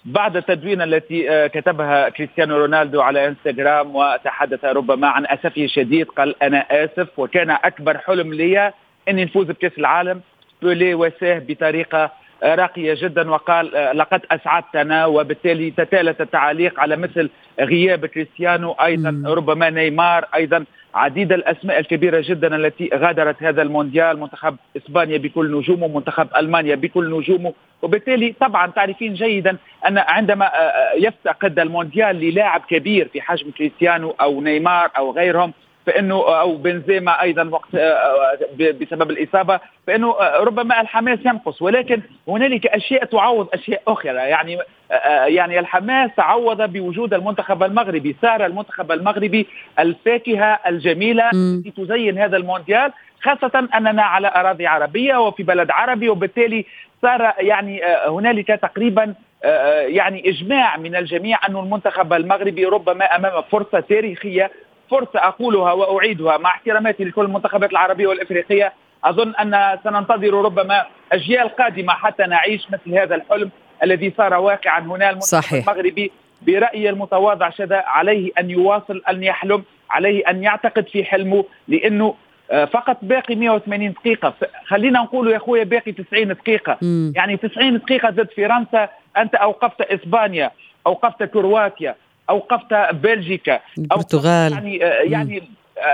بعد 0.09 0.37
التدوين 0.37 0.83
التي 0.83 1.31
آه، 1.31 1.47
كتبها 1.47 2.09
كريستيانو 2.09 2.57
رونالدو 2.57 3.00
على 3.00 3.27
إنستغرام 3.29 3.97
وتحدث 3.97 4.65
ربما 4.65 5.09
عن 5.09 5.27
أسفه 5.27 5.65
الشديد 5.65 6.07
قال 6.07 6.43
أنا 6.43 6.67
آسف 6.71 7.19
وكان 7.19 7.50
أكبر 7.50 7.99
حلم 7.99 8.35
لي 8.35 8.73
إني 9.09 9.25
نفوز 9.25 9.47
بكأس 9.47 9.79
العالم 9.79 10.21
بيليه 10.62 10.95
واساه 10.95 11.38
بطريقة 11.49 12.11
راقية 12.42 12.95
جدا 12.95 13.30
وقال 13.30 13.71
لقد 13.99 14.21
أسعدتنا 14.30 15.07
وبالتالي 15.07 15.71
تتالت 15.71 16.21
التعاليق 16.21 16.80
على 16.80 16.97
مثل 16.97 17.30
غياب 17.61 18.07
كريستيانو 18.07 18.73
أيضا 18.73 19.23
ربما 19.26 19.71
نيمار 19.71 20.25
أيضا 20.35 20.64
عديد 20.95 21.33
الأسماء 21.33 21.78
الكبيرة 21.78 22.23
جدا 22.26 22.57
التي 22.57 22.90
غادرت 22.95 23.42
هذا 23.42 23.62
المونديال 23.62 24.21
منتخب 24.21 24.57
إسبانيا 24.76 25.18
بكل 25.18 25.59
نجومه 25.59 25.88
منتخب 25.88 26.28
ألمانيا 26.37 26.75
بكل 26.75 27.18
نجومه. 27.18 27.52
وبالتالي 27.83 28.35
طبعا 28.40 28.66
تعرفين 28.66 29.14
جيدا 29.14 29.57
أن 29.88 29.99
عندما 29.99 30.50
يفتقد 30.97 31.59
المونديال 31.59 32.16
للاعب 32.16 32.61
كبير 32.71 33.09
في 33.12 33.21
حجم 33.21 33.50
كريستيانو 33.50 34.14
أو 34.21 34.40
نيمار 34.40 34.90
أو 34.99 35.11
غيرهم 35.12 35.52
فإنه 35.88 36.40
أو 36.40 36.57
بنزيما 36.57 37.23
أيضا 37.23 37.49
وقت 37.49 37.68
بسبب 38.80 39.11
الإصابة 39.11 39.61
فإنه 39.87 40.14
ربما 40.21 40.80
الحماس 40.80 41.18
ينقص 41.26 41.62
ولكن 41.62 42.00
هنالك 42.28 42.66
أشياء 42.66 43.04
تعوض 43.04 43.49
أشياء 43.54 43.83
أخرى. 43.88 44.12
يعني 44.12 44.59
يعني 45.26 45.59
الحماس 45.59 46.11
تعوض 46.16 46.62
بوجود 46.62 47.14
المنتخب 47.14 47.62
المغربي 47.62 48.16
صار 48.23 48.47
المنتخب 48.47 48.92
المغربي 48.92 49.47
الفاكهة 49.78 50.59
الجميلة 50.66 51.30
التي 51.33 51.71
تزين 51.71 52.18
هذا 52.18 52.37
المونديال 52.37 52.92
خاصة 53.23 53.68
أننا 53.75 54.02
على 54.02 54.28
أراضي 54.35 54.66
عربية 54.66 55.16
وفي 55.16 55.42
بلد 55.42 55.71
عربي 55.71 56.09
وبالتالي 56.09 56.64
صار 57.02 57.33
يعني 57.38 57.80
هنالك 58.07 58.47
تقريبا 58.47 59.14
يعني 59.87 60.28
إجماع 60.30 60.76
من 60.76 60.97
الجميع 60.97 61.38
أن 61.49 61.57
المنتخب 61.57 62.12
المغربي 62.12 62.64
ربما 62.64 63.04
أمام 63.04 63.42
فرصة 63.42 63.80
تاريخية 63.80 64.50
فرصة 64.90 65.18
أقولها 65.28 65.73
وأعيدها 65.73 66.37
مع 66.37 66.50
احتراماتي 66.50 67.04
لكل 67.04 67.23
المنتخبات 67.25 67.71
العربية 67.71 68.07
والإفريقية 68.07 68.73
أظن 69.04 69.35
أن 69.35 69.78
سننتظر 69.85 70.35
ربما 70.35 70.87
أجيال 71.12 71.49
قادمة 71.49 71.92
حتى 71.92 72.23
نعيش 72.23 72.66
مثل 72.71 72.99
هذا 72.99 73.14
الحلم 73.14 73.50
الذي 73.83 74.12
صار 74.16 74.35
واقعا 74.35 74.80
هنا 74.80 75.11
المنتخب 75.11 75.42
صحيح. 75.42 75.68
المغربي 75.68 76.12
برأيي 76.42 76.90
المتواضع 76.90 77.50
شذا 77.50 77.83
عليه 77.87 78.30
أن 78.38 78.50
يواصل 78.50 79.02
أن 79.09 79.23
يحلم 79.23 79.64
عليه 79.90 80.30
أن 80.30 80.42
يعتقد 80.42 80.88
في 80.88 81.04
حلمه 81.04 81.45
لأنه 81.68 82.14
فقط 82.73 82.97
باقي 83.02 83.35
180 83.35 83.92
دقيقة 83.92 84.35
خلينا 84.66 85.00
نقول 85.00 85.30
يا 85.33 85.37
أخويا 85.37 85.64
باقي 85.64 85.92
90 85.92 86.28
دقيقة 86.28 86.78
م. 86.83 87.12
يعني 87.16 87.37
90 87.37 87.78
دقيقة 87.78 88.11
ضد 88.11 88.28
فرنسا 88.37 88.88
أنت 89.16 89.35
أوقفت 89.35 89.80
إسبانيا 89.80 90.50
أوقفت 90.87 91.23
كرواتيا 91.23 91.95
أوقفت 92.30 92.94
بلجيكا. 92.94 93.61
البرتغال. 93.78 94.52
يعني 94.52 94.76
يعني 95.12 95.42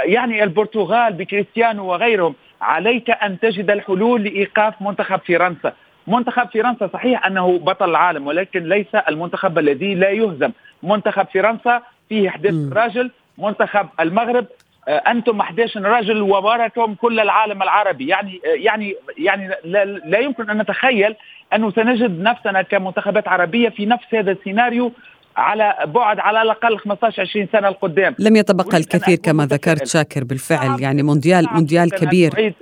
يعني 0.04 0.44
البرتغال 0.44 1.12
بكريستيانو 1.12 1.86
وغيرهم. 1.86 2.34
عليك 2.60 3.10
أن 3.10 3.40
تجد 3.40 3.70
الحلول 3.70 4.24
لإيقاف 4.24 4.82
منتخب 4.82 5.20
فرنسا. 5.28 5.72
منتخب 6.06 6.48
فرنسا 6.54 6.90
صحيح 6.92 7.26
أنه 7.26 7.58
بطل 7.58 7.90
العالم 7.90 8.26
ولكن 8.26 8.68
ليس 8.68 8.94
المنتخب 8.94 9.58
الذي 9.58 9.94
لا 9.94 10.10
يهزم. 10.10 10.50
منتخب 10.82 11.26
فرنسا 11.34 11.82
فيه 12.08 12.28
11 12.28 12.76
راجل. 12.76 13.10
منتخب 13.38 13.88
المغرب 14.00 14.46
أنتم 14.88 15.40
11 15.40 15.82
رجل 15.82 16.22
وراكم 16.22 16.94
كل 16.94 17.20
العالم 17.20 17.62
العربي. 17.62 18.08
يعني 18.08 18.40
يعني 18.44 18.94
يعني 19.18 19.50
لا, 19.64 19.84
لا 19.84 20.18
يمكن 20.18 20.50
أن 20.50 20.58
نتخيل 20.58 21.14
أنه 21.54 21.70
سنجد 21.70 22.22
نفسنا 22.22 22.62
كمنتخبات 22.62 23.28
عربية 23.28 23.68
في 23.68 23.86
نفس 23.86 24.14
هذا 24.14 24.32
السيناريو 24.32 24.92
على 25.36 25.76
بعد 25.86 26.18
على 26.18 26.42
الأقل 26.42 26.78
15 26.78 27.22
20 27.22 27.48
سنة 27.52 27.68
القدام 27.68 28.14
لم 28.18 28.36
يتبقى 28.36 28.76
الكثير 28.76 29.18
كما 29.18 29.46
ذكرت 29.46 29.86
شاكر 29.86 30.24
بالفعل 30.24 30.80
يعني 30.80 31.02
مونديال 31.02 31.46
مونديال 31.52 31.90
كبير. 31.90 32.54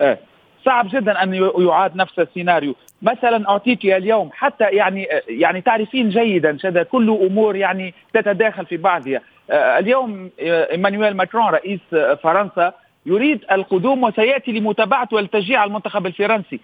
آه. 0.00 0.18
صعب 0.64 0.88
جدا 0.92 1.22
أن 1.22 1.34
يعاد 1.58 1.96
نفس 1.96 2.18
السيناريو. 2.18 2.74
مثلا 3.02 3.48
اعطيك 3.48 3.84
اليوم 3.84 4.30
حتى 4.32 4.64
يعني 4.64 5.08
يعني 5.28 5.60
تعرفين 5.60 6.08
جيدا 6.10 6.56
شذا 6.58 6.82
كل 6.82 7.10
أمور 7.10 7.56
يعني 7.56 7.94
تتداخل 8.14 8.66
في 8.66 8.76
بعضها. 8.76 9.20
آه، 9.50 9.78
اليوم 9.78 10.30
إيمانويل 10.40 11.16
ماكرون 11.16 11.46
رئيس 11.46 11.80
فرنسا 12.22 12.72
يريد 13.06 13.44
القدوم 13.52 14.04
وسيأتي 14.04 14.52
لمتابعته 14.52 15.16
والتشجيع 15.16 15.64
المنتخب 15.64 16.06
الفرنسي. 16.06 16.60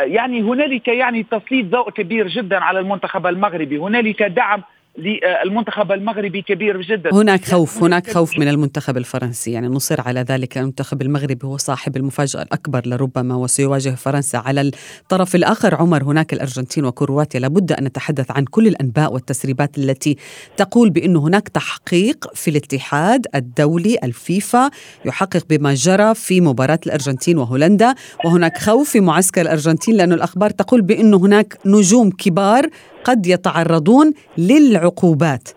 يعني 0.00 0.42
هنالك 0.42 0.88
يعني 0.88 1.22
تسليط 1.22 1.66
ضوء 1.66 1.90
كبير 1.90 2.28
جدا 2.28 2.58
على 2.64 2.78
المنتخب 2.78 3.26
المغربي. 3.26 3.78
هنالك 3.78 4.22
دعم 4.22 4.62
للمنتخب 5.00 5.92
المغربي 5.92 6.42
كبير 6.42 6.82
جدا. 6.82 7.10
هناك 7.12 7.44
خوف 7.44 7.82
هناك 7.82 8.10
خوف 8.10 8.38
من 8.38 8.48
المنتخب 8.48 8.96
الفرنسي. 8.96 9.52
يعني 9.52 9.68
نصر 9.68 10.00
على 10.00 10.20
ذلك 10.20 10.58
المنتخب 10.58 11.02
المغربي 11.02 11.46
هو 11.46 11.56
صاحب 11.56 11.96
المفاجأة 11.96 12.42
الأكبر 12.42 12.82
لربما 12.86 13.34
وسيواجه 13.34 13.90
فرنسا 13.90 14.36
على 14.36 14.60
الطرف 14.60 15.34
الآخر. 15.34 15.74
عمر 15.74 16.02
هناك 16.02 16.32
الأرجنتين 16.32 16.84
وكرواتيا 16.84 17.40
لابد 17.40 17.72
أن 17.72 17.84
نتحدث 17.84 18.30
عن 18.30 18.44
كل 18.44 18.66
الأنباء 18.66 19.12
والتسريبات 19.12 19.78
التي 19.78 20.16
تقول 20.56 20.90
بأن 20.90 21.16
هناك 21.16 21.48
تحقيق 21.48 22.34
في 22.34 22.50
الاتحاد 22.50 23.26
الدولي 23.34 23.98
الفيفا 24.04 24.70
يحقق 25.04 25.44
بما 25.50 25.74
جرى 25.74 26.14
في 26.14 26.40
مباراة 26.40 26.80
الأرجنتين 26.86 27.38
وهولندا. 27.38 27.94
وهناك 28.24 28.58
خوف 28.58 28.90
في 28.90 29.00
معسكر 29.00 29.40
الأرجنتين 29.40 29.96
لأن 29.96 30.12
الأخبار 30.12 30.50
تقول 30.50 30.82
بأن 30.82 31.14
هناك 31.14 31.58
نجوم 31.66 32.10
كبار 32.10 32.66
قد 33.04 33.26
يتعرضون 33.26 34.12
للعقوبات. 34.38 35.48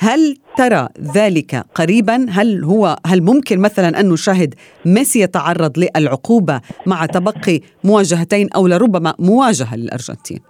هل 0.00 0.36
ترى 0.56 0.88
ذلك 1.16 1.64
قريبا؟ 1.74 2.26
هل 2.30 2.64
هو 2.64 2.96
هل 3.06 3.22
ممكن 3.22 3.58
مثلا 3.60 4.00
أن 4.00 4.08
نشاهد 4.08 4.54
ميسي 4.86 5.20
يتعرض 5.20 5.72
للعقوبة 5.78 6.60
مع 6.86 7.06
تبقي 7.06 7.60
مواجهتين 7.84 8.48
أو 8.56 8.66
لربما 8.66 9.14
مواجهة 9.18 9.76
للأرجنتين؟ 9.76 10.40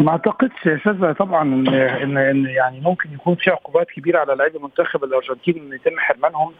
ما 0.00 0.10
أعتقدش 0.10 0.66
يا 0.66 0.80
شذا 0.84 1.12
طبعا 1.12 1.42
إن 2.02 2.16
إن 2.18 2.46
يعني 2.46 2.80
ممكن 2.80 3.12
يكون 3.12 3.34
في 3.34 3.50
عقوبات 3.50 3.86
كبيرة 3.96 4.18
على 4.18 4.34
لاعبي 4.34 4.58
منتخب 4.58 5.04
الأرجنتين 5.04 5.56
إن 5.56 5.72
يتم 5.72 5.98
حرمانهم. 5.98 6.52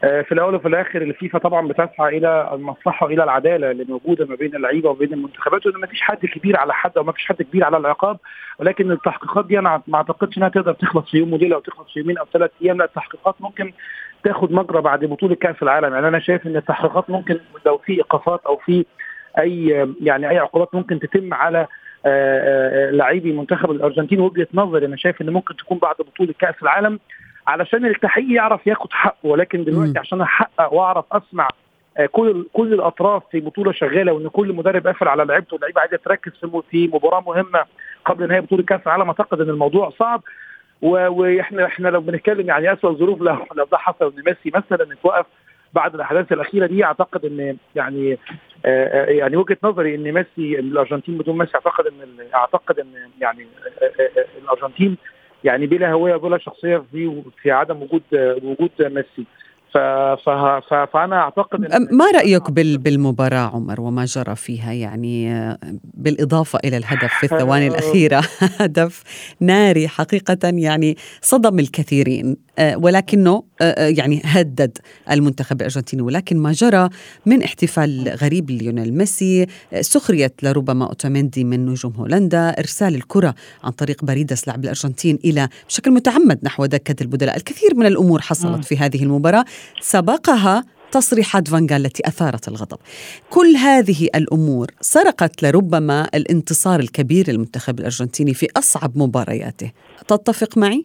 في 0.00 0.32
الأول 0.32 0.54
وفي 0.54 0.68
الآخر 0.68 1.02
الفيفا 1.02 1.38
طبعا 1.38 1.68
بتسعى 1.68 2.18
إلى 2.18 2.50
المصلحة 2.52 3.06
وإلى 3.06 3.24
العدالة 3.24 3.70
اللي 3.70 3.84
موجودة 3.84 4.26
ما 4.26 4.34
بين 4.34 4.56
اللعيبة 4.56 4.90
وبين 4.90 5.12
المنتخبات 5.12 5.66
وإن 5.66 5.80
ما 5.80 5.86
فيش 5.86 6.00
حد 6.00 6.26
كبير 6.26 6.56
على 6.56 6.74
حد 6.74 6.98
أو 6.98 7.04
ما 7.04 7.12
فيش 7.12 7.26
حد 7.26 7.42
كبير 7.42 7.64
على 7.64 7.76
العقاب 7.76 8.18
ولكن 8.58 8.90
التحقيقات 8.90 9.46
دي 9.46 9.58
أنا 9.58 9.82
ما 9.86 9.96
أعتقدش 9.96 10.38
إنها 10.38 10.48
تقدر 10.48 10.72
تخلص 10.72 11.10
في 11.10 11.18
يوم 11.18 11.32
وليلة 11.32 11.56
أو 11.56 11.60
تخلص 11.60 11.92
في 11.92 12.00
يومين 12.00 12.18
أو 12.18 12.26
ثلاث 12.32 12.50
أيام 12.62 12.78
لا 12.78 12.84
التحقيقات 12.84 13.34
ممكن 13.40 13.72
تاخد 14.24 14.52
مجرى 14.52 14.80
بعد 14.80 15.04
بطولة 15.04 15.34
كأس 15.34 15.56
العالم. 15.62 15.94
يعني 15.94 16.08
أنا 16.08 16.18
شايف 16.18 16.46
إن 16.46 16.56
التحقيقات 16.56 17.10
ممكن 17.10 17.38
لو 17.66 17.78
في 17.78 17.92
إيقافات 17.92 18.40
أو 18.46 18.56
في 18.56 18.84
أي 19.38 19.86
يعني 20.02 20.30
أي 20.30 20.38
عقوبات 20.38 20.74
ممكن 20.74 20.98
تتم 21.00 21.34
على 21.34 21.66
آه، 22.06 22.88
آه، 22.88 22.90
لاعبي 22.90 23.32
منتخب 23.32 23.70
الأرجنتين 23.70 24.20
وجهة 24.20 24.46
نظري 24.54 24.86
أنا 24.86 24.96
شايف 24.96 25.22
إن 25.22 25.30
ممكن 25.30 25.56
تكون 25.56 25.78
بعد 25.78 25.94
بطولة 25.98 26.34
كأس 26.38 26.54
العالم 26.62 26.98
علشان 27.46 27.86
التحقيق 27.86 28.36
يعرف 28.36 28.66
ياخد 28.66 28.92
حقه 28.92 29.16
ولكن 29.28 29.64
دلوقتي 29.64 29.98
عشان 29.98 30.20
أحقق 30.20 30.72
وأعرف 30.72 31.04
أسمع 31.12 31.48
آه، 31.98 32.06
كل 32.06 32.46
كل 32.52 32.74
الأطراف 32.74 33.22
في 33.30 33.40
بطولة 33.40 33.72
شغالة 33.72 34.12
وإن 34.12 34.28
كل 34.28 34.52
مدرب 34.52 34.86
قافل 34.86 35.08
على 35.08 35.24
لعيبته 35.24 35.54
واللعيبة 35.54 35.80
عايزة 35.80 35.96
تركز 35.96 36.32
في 36.40 36.62
في 36.70 36.88
مباراة 36.88 37.20
مهمة 37.20 37.64
قبل 38.04 38.28
نهاية 38.28 38.40
بطولة 38.40 38.62
كأس 38.62 38.80
العالم 38.86 39.08
أعتقد 39.08 39.40
إن 39.40 39.50
الموضوع 39.50 39.90
صعب. 39.90 40.22
وإحنا 40.82 41.66
إحنا 41.66 41.88
لو 41.88 42.00
بنتكلم 42.00 42.48
يعني 42.48 42.72
اسوء 42.72 42.90
الظروف 42.90 43.20
لو 43.20 43.36
لو 43.54 43.64
ده 43.72 43.78
حصل 43.78 44.12
إن 44.16 44.22
ميسي 44.26 44.58
مثلا 44.58 44.92
اتوقف 44.92 45.26
بعد 45.74 45.94
الأحداث 45.94 46.32
الأخيرة 46.32 46.66
دي 46.66 46.84
أعتقد 46.84 47.24
إن 47.24 47.56
يعني 47.74 48.18
آه 48.64 49.04
يعني 49.04 49.36
وجهة 49.36 49.56
نظري 49.62 49.94
إن 49.94 50.12
ميسي 50.12 50.58
الأرجنتين 50.58 51.18
بدون 51.18 51.38
ميسي 51.38 51.54
أعتقد 51.54 51.86
إن 51.86 52.26
أعتقد 52.34 52.78
إن 52.78 52.92
يعني 53.20 53.46
آه 53.82 54.26
الأرجنتين 54.42 54.96
يعني 55.46 55.66
بلا 55.66 55.92
هوية 55.92 56.16
بلا 56.16 56.38
شخصية 56.38 56.84
في 56.92 57.22
في 57.42 57.50
عدم 57.50 57.82
وجود 57.82 58.02
وجود 58.42 58.70
ميسي. 58.80 59.26
فأنا 60.92 61.16
أعتقد 61.16 61.60
ما 61.92 62.04
رأيك 62.14 62.50
بالمباراة 62.50 63.50
عمر 63.54 63.80
وما 63.80 64.04
جرى 64.04 64.36
فيها؟ 64.36 64.72
يعني 64.72 65.40
بالإضافة 65.94 66.58
إلى 66.64 66.76
الهدف 66.76 67.12
في 67.20 67.24
الثواني 67.24 67.68
الأخيرة 67.68 68.22
هدف 68.60 69.02
ناري 69.40 69.88
حقيقة 69.88 70.38
يعني 70.42 70.96
صدم 71.20 71.58
الكثيرين. 71.58 72.36
ولكنه 72.58 73.42
آه، 73.60 73.64
آه، 73.64 73.88
يعني 73.88 74.22
هدد 74.24 74.78
المنتخب 75.10 75.60
الأرجنتيني 75.60 76.02
ولكن 76.02 76.36
ما 76.36 76.52
جرى 76.52 76.88
من 77.26 77.42
احتفال 77.42 78.08
غريب 78.22 78.50
ليونيل 78.50 78.94
ميسي 78.94 79.46
سخريه 79.80 80.32
لربما 80.42 80.86
اوتاميندي 80.86 81.44
من 81.44 81.66
نجوم 81.66 81.92
هولندا 81.92 82.48
إرسال 82.58 82.94
الكرة 82.94 83.34
عن 83.64 83.72
طريق 83.72 84.04
باريدس 84.04 84.48
لاعب 84.48 84.64
الأرجنتين 84.64 85.18
إلى 85.24 85.48
بشكل 85.68 85.90
متعمد 85.90 86.38
نحو 86.42 86.66
دكة 86.66 87.02
البدلاء 87.02 87.36
الكثير 87.36 87.74
من 87.74 87.86
الأمور 87.86 88.20
حصلت 88.20 88.64
في 88.64 88.76
هذه 88.76 89.02
المباراة 89.02 89.44
سبقها 89.80 90.64
تصريحات 90.92 91.48
فان 91.48 91.59
خال 91.59 91.76
التي 91.76 92.02
أثارت 92.08 92.48
الغضب. 92.48 92.78
كل 93.30 93.56
هذه 93.56 94.08
الأمور 94.14 94.70
سرقت 94.80 95.42
لربما 95.42 96.08
الانتصار 96.14 96.80
الكبير 96.80 97.30
للمنتخب 97.30 97.78
الأرجنتيني 97.78 98.34
في 98.34 98.48
أصعب 98.56 98.98
مبارياته. 98.98 99.70
تتفق 100.08 100.58
معي؟ 100.58 100.82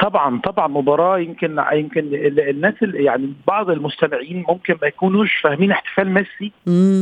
طبعا 0.00 0.40
طبعا 0.40 0.66
مباراة 0.66 1.18
يمكن 1.18 1.62
يمكن 1.72 2.10
الناس 2.38 2.74
يعني 2.82 3.32
بعض 3.46 3.70
المستمعين 3.70 4.44
ممكن 4.48 4.76
ما 4.82 4.88
يكونوش 4.88 5.36
فاهمين 5.36 5.70
احتفال 5.70 6.10
ميسي. 6.10 6.52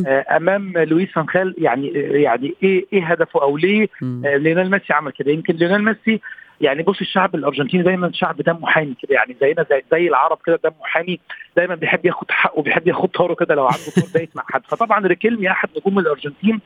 آه 0.06 0.36
أمام 0.36 0.72
لويس 0.78 1.08
فان 1.10 1.28
خال 1.28 1.54
يعني 1.58 1.88
يعني 1.94 2.54
إيه 2.62 2.86
إيه 2.92 3.04
هدفه 3.06 3.42
أو 3.42 3.56
ليه؟ 3.56 3.88
آه 4.02 4.36
ليونيل 4.36 4.70
ميسي 4.70 4.92
عمل 4.92 5.12
كده. 5.12 5.32
يمكن 5.32 5.54
ليونيل 5.54 5.84
ميسي 5.84 6.20
يعني 6.60 6.82
بص 6.82 7.00
الشعب 7.00 7.34
الأرجنتيني 7.34 7.82
دايما 7.82 8.10
شعب 8.12 8.36
دمه 8.36 8.66
حامي 8.66 8.94
كده 9.02 9.14
يعني 9.14 9.36
زينا 9.40 9.66
زي, 9.70 9.82
زي 9.92 10.08
العرب 10.08 10.38
كده 10.46 10.60
دمه 10.64 10.74
حامي 10.82 11.20
دايما 11.56 11.74
بيحب 11.74 12.06
ياخد 12.06 12.30
حقه 12.30 12.62
بيحب 12.62 12.88
ياخد 12.88 13.08
تاره 13.08 13.34
كده 13.34 13.54
لو 13.54 13.64
عنده 13.64 13.90
تار 13.96 14.04
بايت 14.14 14.28
مع 14.36 14.42
حد. 14.50 14.62
فطبعا 14.68 15.06
ريكيلمي 15.06 15.50
أحد 15.50 15.68
نجوم 15.76 15.98
الأرجنتين 15.98 16.60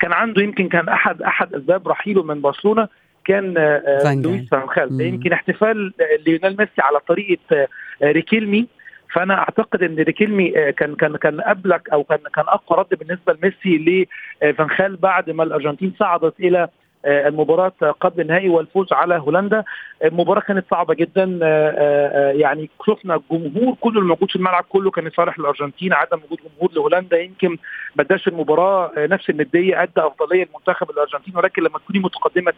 كان 0.00 0.12
عنده 0.12 0.42
يمكن 0.42 0.68
كان 0.68 0.88
أحد 0.88 1.22
أحد 1.22 1.54
أسباب 1.54 1.88
رحيله 1.88 2.22
من 2.22 2.40
برشلونة. 2.40 2.88
كان 3.28 3.54
لويس 4.24 4.48
فان 4.48 5.00
يمكن 5.00 5.32
احتفال 5.32 5.92
ليونيل 6.26 6.56
ميسي 6.58 6.80
على 6.80 7.00
طريقة 7.08 7.68
ريكيلمي. 8.02 8.66
فأنا 9.12 9.38
أعتقد 9.38 9.82
إن 9.82 9.96
ريكيلمي 9.96 10.72
كان 10.72 10.94
كان 10.94 11.16
كان 11.16 11.40
ابلغ 11.40 11.78
أو 11.92 12.04
كان 12.04 12.18
كان 12.34 12.44
أقوى 12.48 12.78
رد 12.78 12.98
بالنسبة 12.98 13.32
لميسي 13.32 14.06
لفان 14.42 14.69
خال 14.69 14.96
بعد 14.96 15.30
ما 15.30 15.42
الأرجنتين 15.42 15.92
صعدت 15.98 16.40
إلى 16.40 16.68
المباراة 17.06 17.72
قبل 18.00 18.20
النهائي 18.20 18.48
والفوز 18.48 18.92
على 18.92 19.14
هولندا. 19.14 19.64
المباراة 20.04 20.40
كانت 20.40 20.64
صعبة 20.70 20.94
جدا. 20.94 21.38
يعني 22.34 22.70
شفنا 22.86 23.14
الجمهور 23.32 23.74
كله 23.80 24.00
الموجود 24.00 24.30
في 24.30 24.36
الملعب 24.36 24.64
كله 24.68 24.90
كان 24.90 25.10
صالح 25.10 25.38
للأرجنتين 25.38 25.92
عدم 25.92 26.20
وجود 26.24 26.38
جمهور 26.38 26.72
لهولندا 26.74 27.18
يمكن 27.20 27.58
ما 27.96 28.02
اداش 28.04 28.28
المباراة 28.28 28.92
نفس 28.96 29.30
الندية 29.30 29.82
أدى 29.82 29.92
أفضلية 29.96 30.48
لمنتخب 30.52 30.90
الأرجنتين 30.90 31.36
ولكن 31.36 31.62
لما 31.62 31.78
تكوني 31.78 31.98
متقدمة 31.98 32.52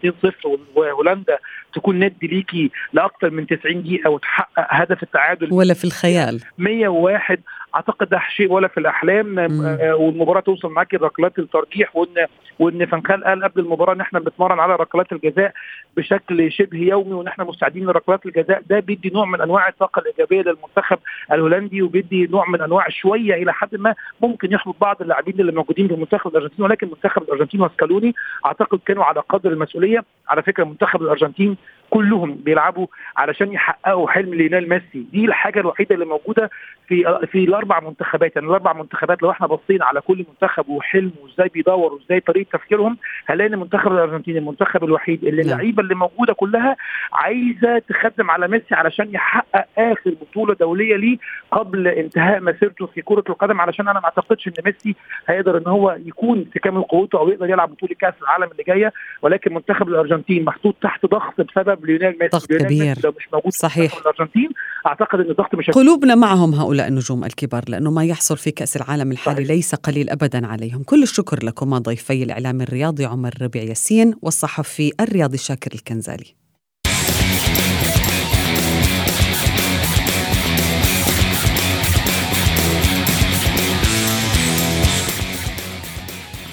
2-0 0.46 0.48
وهولندا 0.74 1.38
تكون 1.74 1.98
ند 1.98 2.14
ليكي 2.22 2.70
لأكثر 2.92 3.30
من 3.30 3.46
90 3.46 3.82
دقيقة 3.82 4.10
وتحقق 4.10 4.66
هدف 4.70 5.02
التعادل 5.02 5.52
ولا 5.52 5.74
في 5.74 5.84
الخيال. 5.84 6.40
101 6.58 7.40
أعتقد 7.74 8.08
ده 8.08 8.20
شيء 8.36 8.52
ولا 8.52 8.68
في 8.68 8.80
الأحلام. 8.80 9.38
والمباراة 9.80 10.40
توصل 10.40 10.68
معاك 10.72 10.94
ركلات 10.94 11.38
الترجيح 11.38 11.96
وان 11.96 12.26
وإن 12.58 12.86
فانخال 12.86 13.24
قال 13.24 13.44
قبل 13.44 13.60
المباراة 13.60 13.94
إن 13.94 14.00
إحنا 14.00 14.20
بنتمرن 14.20 14.60
على 14.60 14.76
ركلات 14.76 15.12
الجزاء 15.12 15.52
بشكل 15.96 16.52
شبه 16.52 16.78
يومي 16.78 17.12
وإن 17.12 17.26
إحنا 17.26 17.44
مستعدين 17.44 17.86
لركلات 17.86 18.26
الجزاء. 18.26 18.62
ده 18.70 18.80
بيدي 18.80 19.10
نوع 19.14 19.24
من 19.24 19.40
أنواع 19.40 19.68
الطاقة 19.68 20.00
الإيجابية 20.00 20.42
للمنتخب 20.42 20.98
الهولندي 21.32 21.82
وبيدي 21.82 22.26
نوع 22.26 22.48
من 22.48 22.60
أنواع 22.60 22.88
شوية 22.88 23.34
إلى 23.34 23.52
حد 23.52 23.76
ما 23.76 23.94
ممكن 24.22 24.52
يحبط 24.52 24.76
بعض 24.80 25.02
اللاعبين 25.02 25.40
اللي 25.40 25.52
موجودين 25.52 25.88
في 25.88 25.94
منتخب 25.96 26.30
الأرجنتين. 26.30 26.64
ولكن 26.64 26.86
منتخب 26.86 27.22
الأرجنتين 27.22 27.60
واسكالوني 27.60 28.14
أعتقد 28.46 28.78
كانوا 28.86 29.04
على 29.04 29.20
قدر 29.20 29.50
المسؤولية. 29.52 30.04
على 30.28 30.42
فكرة 30.42 30.64
منتخب 30.64 31.02
الأرجنتين 31.02 31.56
كلهم 31.90 32.34
بيلعبوا 32.34 32.86
علشان 33.16 33.52
يحققوا 33.52 34.10
حلم 34.10 34.34
ليونيل 34.34 34.68
ميسي. 34.68 35.06
دي 35.12 35.24
الحاجة 35.24 35.60
الوحيدة 35.60 35.94
اللي 35.94 36.06
موجودة 36.06 36.50
في 36.88 37.18
في 37.32 37.44
الأربع 37.44 37.80
منتخبات. 37.80 38.36
يعني 38.36 38.48
الأربع 38.48 38.72
منتخبات 38.72 39.22
لو 39.22 39.30
إحنا 39.30 39.46
بصينا 39.46 39.84
على 39.84 40.00
كل 40.00 40.24
منتخب 40.28 40.68
وحلمه 40.68 41.10
وإزاي 41.22 41.48
بيدور 41.48 41.92
وإزاي 41.92 42.20
طريقة 42.20 42.48
تفكيرهم 42.58 42.96
هنلاقي 43.26 43.56
منتخب 43.56 43.92
الارجنتين 43.92 44.36
المنتخب 44.36 44.84
الوحيد 44.84 45.24
اللي 45.24 45.42
اللعيبة 45.42 45.82
اللي 45.82 45.94
موجودة 45.94 46.32
كلها 46.32 46.76
عايزة 47.12 47.78
تخدم 47.78 48.30
على 48.30 48.48
ميسي 48.48 48.74
علشان 48.74 49.14
يحقق 49.14 49.66
آخر 49.78 50.14
بطولة 50.20 50.54
دولية 50.54 50.96
ليه 50.96 51.18
قبل 51.50 51.88
انتهاء 51.88 52.40
مسيرته 52.40 52.86
في 52.86 53.02
كرة 53.02 53.24
القدم. 53.28 53.60
علشان 53.60 53.88
أنا 53.88 53.98
ما 54.00 54.04
أعتقدش 54.04 54.48
إن 54.48 54.52
ميسي 54.64 54.94
هيقدر 55.28 55.58
إن 55.58 55.66
هو 55.66 55.96
يكون 56.06 56.44
في 56.52 56.58
كامل 56.58 56.82
قوته 56.82 57.18
أو 57.18 57.28
يقدر 57.28 57.50
يلعب 57.50 57.70
بطولة 57.70 57.94
كأس 58.00 58.14
العالم 58.22 58.48
اللي 58.52 58.62
جاية. 58.62 58.92
ولكن 59.22 59.54
منتخب 59.54 59.88
الأرجنتين 59.88 60.44
محطوط 60.44 60.74
تحت 60.82 61.06
ضغط 61.06 61.40
بسبب 61.40 61.79
ليونيل 61.84 62.18
ميسي 62.20 62.28
ضغط 62.32 62.46
كبير. 62.46 62.98
لو 63.04 63.12
مش 63.16 63.28
موجود 63.32 63.52
صحيح. 63.52 63.94
في 63.94 64.00
الأرجنتين 64.00 64.48
أعتقد 64.86 65.20
إن 65.20 65.30
الضغط 65.30 65.54
مش 65.54 65.70
قلوبنا 65.70 66.14
معهم 66.14 66.54
هؤلاء 66.54 66.88
النجوم 66.88 67.24
الكبار 67.24 67.64
لأنه 67.68 67.90
ما 67.90 68.04
يحصل 68.04 68.36
في 68.36 68.50
كأس 68.50 68.76
العالم 68.76 69.12
الحالي 69.12 69.36
صحيح. 69.36 69.50
ليس 69.50 69.74
قليل 69.74 70.10
ابدا 70.10 70.46
عليهم. 70.46 70.82
كل 70.82 71.02
الشكر 71.02 71.44
لكم 71.44 71.78
ضيفي 71.78 72.22
الإعلامي 72.22 72.60
الرياضي 72.60 73.04
عمر 73.04 73.34
ربيع 73.42 73.62
ياسين 73.62 74.14
والصحفي 74.22 74.92
الرياضي 75.00 75.38
شاكر 75.38 75.70
الكنزالي. 75.74 76.34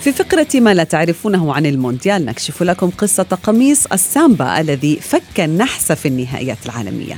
في 0.07 0.13
فقرة 0.13 0.47
ما 0.55 0.73
لا 0.73 0.83
تعرفونه 0.83 1.53
عن 1.53 1.65
المونديال 1.65 2.25
نكشف 2.25 2.63
لكم 2.63 2.89
قصة 2.89 3.23
قميص 3.43 3.85
السامبا 3.85 4.61
الذي 4.61 4.95
فك 4.95 5.39
النحس 5.39 5.91
في 5.91 6.07
النهائيات 6.07 6.57
العالمية. 6.65 7.17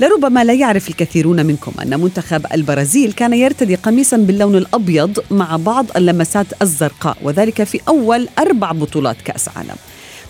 لربما 0.00 0.44
لا 0.44 0.52
يعرف 0.52 0.88
الكثيرون 0.88 1.46
منكم 1.46 1.72
أن 1.82 2.00
منتخب 2.00 2.46
البرازيل 2.54 3.12
كان 3.12 3.32
يرتدي 3.32 3.74
قميصا 3.74 4.16
باللون 4.16 4.56
الأبيض 4.56 5.18
مع 5.30 5.56
بعض 5.56 5.86
اللمسات 5.96 6.46
الزرقاء 6.62 7.16
وذلك 7.22 7.64
في 7.64 7.80
أول 7.88 8.28
أربع 8.38 8.72
بطولات 8.72 9.16
كأس 9.24 9.48
عالم 9.56 9.76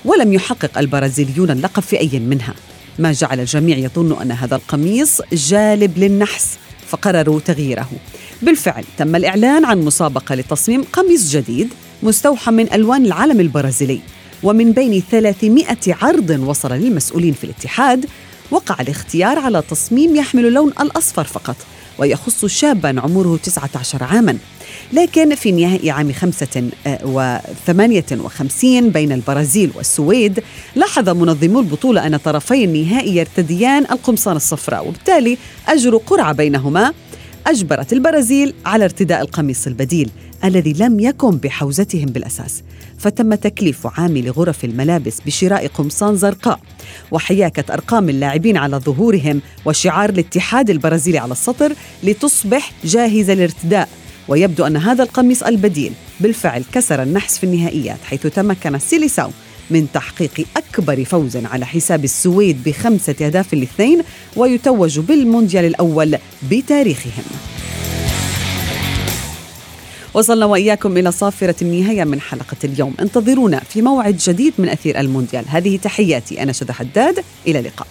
ولم 0.05 0.33
يحقق 0.33 0.79
البرازيليون 0.79 1.51
اللقب 1.51 1.83
في 1.83 2.01
أي 2.01 2.19
منها. 2.21 2.55
ما 2.99 3.13
جعل 3.13 3.41
الجميع 3.41 3.77
يظن 3.77 4.21
أن 4.23 4.33
هذا 4.33 4.57
القميص 4.57 5.21
جالب 5.33 5.99
للنحس. 5.99 6.59
فقرروا 6.89 7.41
تغييره. 7.41 7.91
بالفعل 8.43 8.85
تم 8.99 9.17
الإعلان 9.17 9.65
عن 9.65 9.81
مسابقة 9.81 10.35
لتصميم 10.35 10.83
قميص 10.93 11.31
جديد 11.31 11.69
مستوحى 12.03 12.51
من 12.51 12.73
ألوان 12.73 13.07
العلم 13.07 13.41
البرازيلي 13.41 14.01
ومن 14.43 14.73
بين 14.73 15.03
300 15.11 15.67
عرض 15.89 16.31
وصل 16.31 16.73
للمسؤولين 16.73 17.33
في 17.33 17.45
الاتحاد 17.45 18.07
وقع 18.51 18.81
الاختيار 18.81 19.39
على 19.39 19.63
تصميم 19.71 20.17
يحمل 20.17 20.47
اللون 20.47 20.73
الأصفر 20.81 21.25
فقط. 21.25 21.57
ويخص 21.99 22.45
شابا 22.45 23.01
عمره 23.01 23.37
19 23.37 24.05
عاما. 24.05 24.39
لكن 24.93 25.35
في 25.35 25.53
نهائي 25.53 25.91
عام 25.91 26.11
58 26.11 28.91
بين 28.91 29.13
البرازيل 29.13 29.71
والسويد 29.75 30.41
لاحظ 30.77 31.09
منظمو 31.09 31.61
البطولة 31.61 32.07
أن 32.07 32.17
طرفي 32.17 32.65
النهائي 32.65 33.17
يرتديان 33.17 33.83
القمصان 33.83 34.37
الصفراء 34.37 34.89
وبالتالي 34.89 35.39
أجروا 35.69 36.01
قرعة 36.07 36.33
بينهما. 36.33 36.93
أجبرت 37.47 37.93
البرازيل 37.93 38.55
على 38.67 38.85
ارتداء 38.85 39.21
القميص 39.21 39.67
البديل 39.67 40.11
الذي 40.45 40.73
لم 40.73 41.01
يكن 41.01 41.37
بحوزتهم 41.37 42.05
بالأساس. 42.05 42.63
فتم 42.99 43.35
تكليف 43.35 43.87
عامل 43.87 44.31
غرف 44.31 44.65
الملابس 44.65 45.21
بشراء 45.27 45.67
قمصان 45.67 46.17
زرقاء. 46.17 46.61
وحياكة 47.11 47.75
أرقام 47.75 48.09
اللاعبين 48.09 48.57
على 48.57 48.77
ظهورهم 48.77 49.41
وشعار 49.65 50.11
الاتحاد 50.11 50.71
البرازيلي 50.71 51.19
على 51.19 51.33
السطر 51.33 51.73
لتصبح 52.03 52.73
جاهزة 52.85 53.35
للارتداء. 53.35 53.89
ويبدو 54.29 54.67
أن 54.67 54.77
هذا 54.77 55.03
القميص 55.03 55.43
البديل 55.43 55.93
بالفعل 56.21 56.65
كسر 56.73 57.03
النحس 57.03 57.39
في 57.39 57.45
النهائيات 57.45 57.99
حيث 58.05 58.27
تمكن 58.27 58.79
سيليساو 58.79 59.31
من 59.71 59.87
تحقيق 59.93 60.47
أكبر 60.57 61.05
فوز 61.05 61.37
على 61.37 61.67
حساب 61.67 62.05
السويد 62.05 62.65
بخمسة 62.65 63.15
أهداف 63.21 63.55
لاثنين 63.55 64.03
ويتوج 64.37 64.99
بالمونديال 64.99 65.65
الأول 65.65 66.19
بتاريخهم. 66.51 67.25
وصلنا 70.15 70.47
وإياكم 70.47 70.97
إلى 70.97 71.13
صافرة 71.13 71.55
النهاية 71.63 72.05
من 72.05 72.21
حلقة 72.21 72.57
اليوم. 72.65 72.95
انتظرونا 73.01 73.61
في 73.61 73.83
موعد 73.83 74.17
جديد 74.17 74.55
من 74.59 74.69
أثير 74.69 75.01
المونديال. 75.01 75.45
هذه 75.49 75.77
تحياتي 75.77 76.43
أنا 76.43 76.53
شذى 76.53 76.73
حداد. 76.73 77.25
إلى 77.47 77.59
اللقاء. 77.59 77.87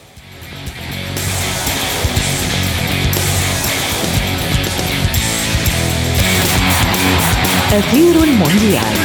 أثير 7.71 8.23
المونديال. 8.23 8.97